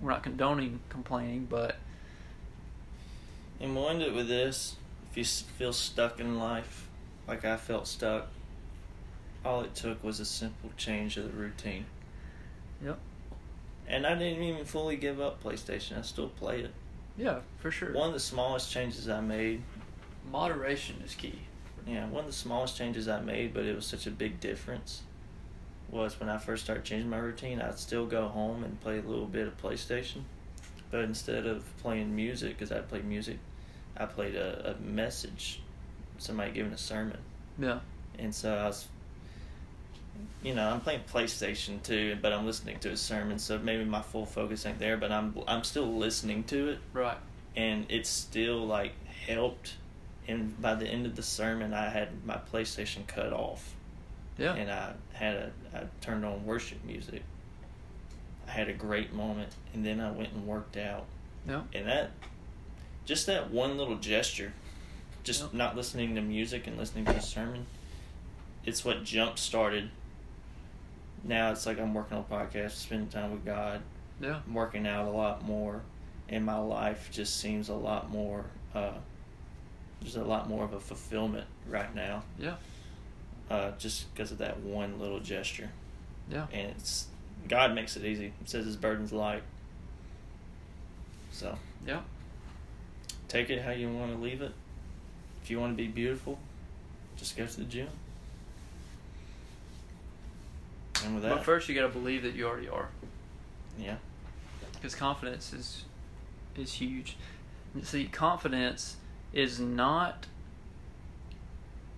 [0.00, 1.76] We're not condoning complaining, but
[3.60, 4.76] And we'll end it with this.
[5.10, 6.86] If you feel stuck in life,
[7.26, 8.28] like I felt stuck,
[9.44, 11.86] all it took was a simple change of the routine.
[12.84, 12.98] Yep.
[13.88, 15.98] And I didn't even fully give up PlayStation.
[15.98, 16.72] I still play it.
[17.16, 17.92] Yeah, for sure.
[17.92, 19.62] One of the smallest changes I made,
[20.30, 21.38] Moderation is key.
[21.86, 25.02] yeah, one of the smallest changes I made, but it was such a big difference,
[25.90, 27.60] was when I first started changing my routine.
[27.60, 30.22] I'd still go home and play a little bit of PlayStation,
[30.90, 33.38] but instead of playing music, because I played music,
[33.96, 35.62] I played a, a message,
[36.18, 37.18] somebody giving a sermon.
[37.58, 37.78] Yeah.
[38.18, 38.88] And so I was,
[40.42, 44.02] you know, I'm playing PlayStation too, but I'm listening to a sermon, so maybe my
[44.02, 47.18] full focus ain't there, but I'm I'm still listening to it, Right.
[47.56, 48.92] and it's still like
[49.26, 49.74] helped.
[50.28, 53.74] And by the end of the sermon, I had my PlayStation cut off,
[54.38, 54.54] Yeah.
[54.54, 57.22] and I had a I turned on worship music.
[58.46, 61.06] I had a great moment, and then I went and worked out,
[61.48, 61.62] yeah.
[61.74, 62.10] and that,
[63.04, 64.52] just that one little gesture,
[65.24, 65.52] just Yep.
[65.54, 67.66] not listening to music and listening to a sermon,
[68.64, 69.90] it's what jump started.
[71.24, 73.82] Now it's like I'm working on podcasts, spending time with God,
[74.20, 74.40] Yeah.
[74.46, 75.82] I'm working out a lot more,
[76.28, 78.44] and my life just seems a lot more,
[78.74, 78.92] uh,
[80.02, 82.56] just a lot more of a fulfillment right now, Yeah.
[83.50, 85.70] uh, just because of that one little gesture.
[86.30, 86.46] Yeah.
[86.52, 87.08] And it's
[87.48, 88.32] God makes it easy.
[88.40, 89.42] It says His burden's light.
[91.32, 92.00] So Yeah.
[93.28, 94.52] take it how you want to leave it.
[95.42, 96.38] If you want to be beautiful,
[97.16, 97.88] just go to the gym.
[101.04, 102.88] And with that, But first, you got to believe that you already are.
[103.78, 103.96] yeah,
[104.74, 105.84] because confidence is
[106.56, 107.16] is huge.
[107.82, 108.96] See, confidence
[109.32, 110.26] is not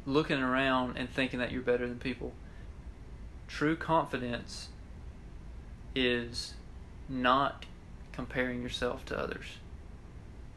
[0.05, 2.32] looking around and thinking that you're better than people.
[3.46, 4.68] True confidence
[5.94, 6.55] is
[7.09, 7.64] not
[8.12, 9.44] comparing yourself to others.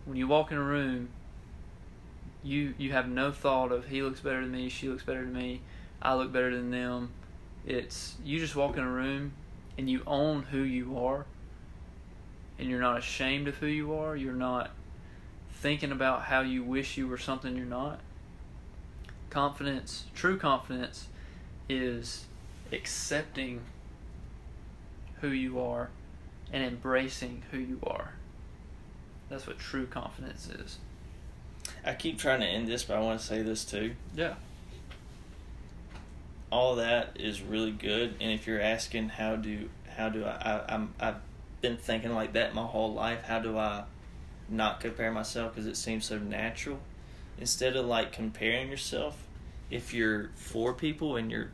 [0.05, 1.09] When you walk in a room,
[2.43, 5.33] you you have no thought of he looks better than me, she looks better than
[5.33, 5.61] me.
[6.01, 7.11] I look better than them.
[7.65, 9.33] It's you just walk in a room
[9.77, 11.25] and you own who you are
[12.59, 14.15] and you're not ashamed of who you are.
[14.15, 14.71] You're not
[15.53, 17.99] thinking about how you wish you were something you're not.
[19.29, 21.07] Confidence, true confidence,
[21.69, 22.25] is
[22.71, 23.61] accepting
[25.21, 25.89] who you are
[26.51, 28.13] and embracing who you are.
[29.29, 30.77] That's what true confidence is.
[31.85, 33.93] I keep trying to end this, but I want to say this too.
[34.15, 34.35] Yeah.
[36.51, 40.31] All that is really good, and if you're asking how do how do I,
[40.67, 41.15] I I'm I've
[41.61, 43.23] been thinking like that my whole life.
[43.23, 43.83] How do I
[44.49, 46.79] not compare myself because it seems so natural?
[47.39, 49.25] Instead of like comparing yourself,
[49.69, 51.51] if you're for people and you're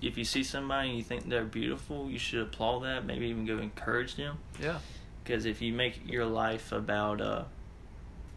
[0.00, 3.04] if you see somebody and you think they're beautiful, you should applaud that.
[3.04, 4.38] Maybe even go encourage them.
[4.62, 4.78] Yeah.
[5.24, 7.44] Because if you make your life about, uh,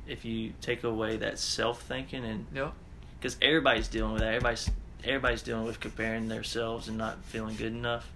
[0.08, 2.72] if you take away that self thinking and Yeah.
[3.20, 4.34] because everybody's dealing with that.
[4.34, 4.70] Everybody's
[5.04, 8.10] everybody's dealing with comparing themselves and not feeling good enough.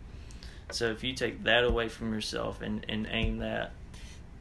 [0.72, 3.72] So if you take that away from yourself and, and aim that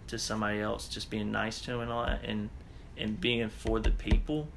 [0.08, 2.50] to somebody else, just being nice to them and all that, and
[2.98, 4.48] and being for the people,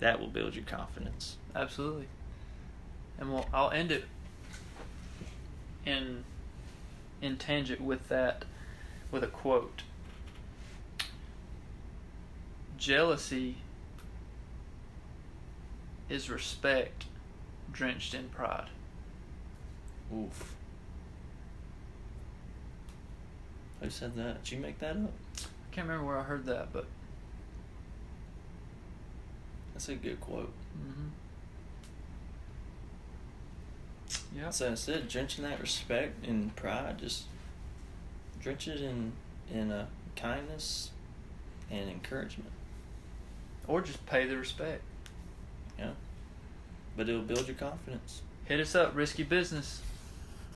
[0.00, 1.36] that will build your confidence.
[1.54, 2.08] Absolutely.
[3.18, 4.04] And we'll, I'll end it
[5.86, 6.24] in
[7.20, 8.44] in tangent with that
[9.10, 9.82] with a quote.
[12.76, 13.58] Jealousy
[16.12, 17.06] is respect
[17.72, 18.68] drenched in pride.
[20.14, 20.54] Oof.
[23.80, 24.44] Who said that?
[24.44, 25.12] Did you make that up?
[25.38, 26.86] I can't remember where I heard that, but
[29.72, 30.52] That's a good quote.
[30.78, 31.08] mm-hmm.
[34.38, 37.24] yeah, So instead of drenching that respect in pride, just
[38.40, 39.12] drench it in
[39.52, 40.90] in uh, kindness
[41.70, 42.50] and encouragement.
[43.66, 44.82] or just pay the respect.
[45.78, 45.90] Yeah,
[46.96, 48.22] but it'll build your confidence.
[48.44, 49.80] Hit us up, risky business.